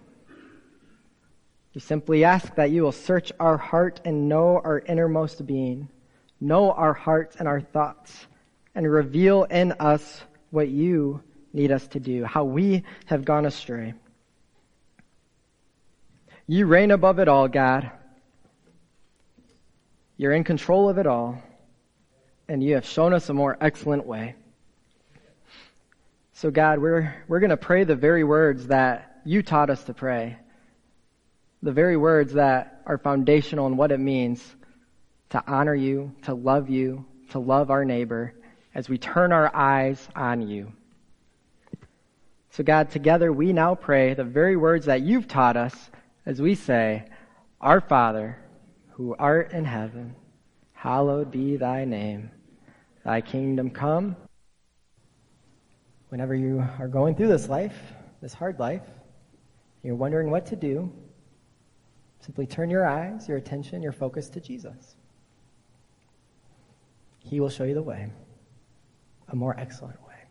We 1.72 1.80
simply 1.80 2.24
ask 2.24 2.52
that 2.56 2.72
you 2.72 2.82
will 2.82 2.90
search 2.90 3.30
our 3.38 3.56
heart 3.56 4.00
and 4.04 4.28
know 4.28 4.60
our 4.64 4.80
innermost 4.80 5.46
being, 5.46 5.88
know 6.40 6.72
our 6.72 6.94
hearts 6.94 7.36
and 7.38 7.46
our 7.46 7.60
thoughts, 7.60 8.26
and 8.74 8.90
reveal 8.90 9.44
in 9.44 9.70
us 9.78 10.22
what 10.50 10.66
you 10.66 11.22
need 11.52 11.70
us 11.70 11.86
to 11.86 12.00
do, 12.00 12.24
how 12.24 12.42
we 12.42 12.82
have 13.06 13.24
gone 13.24 13.46
astray. 13.46 13.94
You 16.48 16.66
reign 16.66 16.90
above 16.90 17.20
it 17.20 17.28
all, 17.28 17.46
God. 17.46 17.92
You're 20.20 20.32
in 20.32 20.42
control 20.42 20.88
of 20.88 20.98
it 20.98 21.06
all, 21.06 21.40
and 22.48 22.60
you 22.60 22.74
have 22.74 22.84
shown 22.84 23.14
us 23.14 23.28
a 23.28 23.32
more 23.32 23.56
excellent 23.60 24.04
way. 24.04 24.34
So, 26.32 26.50
God, 26.50 26.80
we're, 26.80 27.14
we're 27.28 27.38
going 27.38 27.50
to 27.50 27.56
pray 27.56 27.84
the 27.84 27.94
very 27.94 28.24
words 28.24 28.66
that 28.66 29.20
you 29.24 29.42
taught 29.44 29.70
us 29.70 29.84
to 29.84 29.94
pray, 29.94 30.36
the 31.62 31.70
very 31.70 31.96
words 31.96 32.32
that 32.32 32.82
are 32.84 32.98
foundational 32.98 33.68
in 33.68 33.76
what 33.76 33.92
it 33.92 34.00
means 34.00 34.44
to 35.30 35.42
honor 35.46 35.74
you, 35.74 36.12
to 36.22 36.34
love 36.34 36.68
you, 36.68 37.04
to 37.30 37.38
love 37.38 37.70
our 37.70 37.84
neighbor 37.84 38.34
as 38.74 38.88
we 38.88 38.98
turn 38.98 39.32
our 39.32 39.54
eyes 39.54 40.08
on 40.16 40.48
you. 40.48 40.72
So, 42.50 42.64
God, 42.64 42.90
together 42.90 43.32
we 43.32 43.52
now 43.52 43.76
pray 43.76 44.14
the 44.14 44.24
very 44.24 44.56
words 44.56 44.86
that 44.86 45.02
you've 45.02 45.28
taught 45.28 45.56
us 45.56 45.90
as 46.26 46.42
we 46.42 46.56
say, 46.56 47.04
Our 47.60 47.80
Father, 47.80 48.36
who 48.98 49.14
art 49.16 49.52
in 49.52 49.64
heaven, 49.64 50.12
hallowed 50.72 51.30
be 51.30 51.56
thy 51.56 51.84
name. 51.84 52.28
Thy 53.04 53.20
kingdom 53.20 53.70
come, 53.70 54.16
whenever 56.08 56.34
you 56.34 56.66
are 56.80 56.88
going 56.88 57.14
through 57.14 57.28
this 57.28 57.48
life, 57.48 57.78
this 58.20 58.34
hard 58.34 58.58
life, 58.58 58.82
you're 59.84 59.94
wondering 59.94 60.32
what 60.32 60.46
to 60.46 60.56
do, 60.56 60.92
simply 62.18 62.44
turn 62.44 62.70
your 62.70 62.88
eyes, 62.88 63.28
your 63.28 63.36
attention, 63.36 63.82
your 63.82 63.92
focus 63.92 64.28
to 64.30 64.40
Jesus. 64.40 64.96
He 67.20 67.38
will 67.38 67.50
show 67.50 67.62
you 67.62 67.74
the 67.74 67.82
way, 67.82 68.10
a 69.28 69.36
more 69.36 69.54
excellent 69.60 70.02
way. 70.02 70.07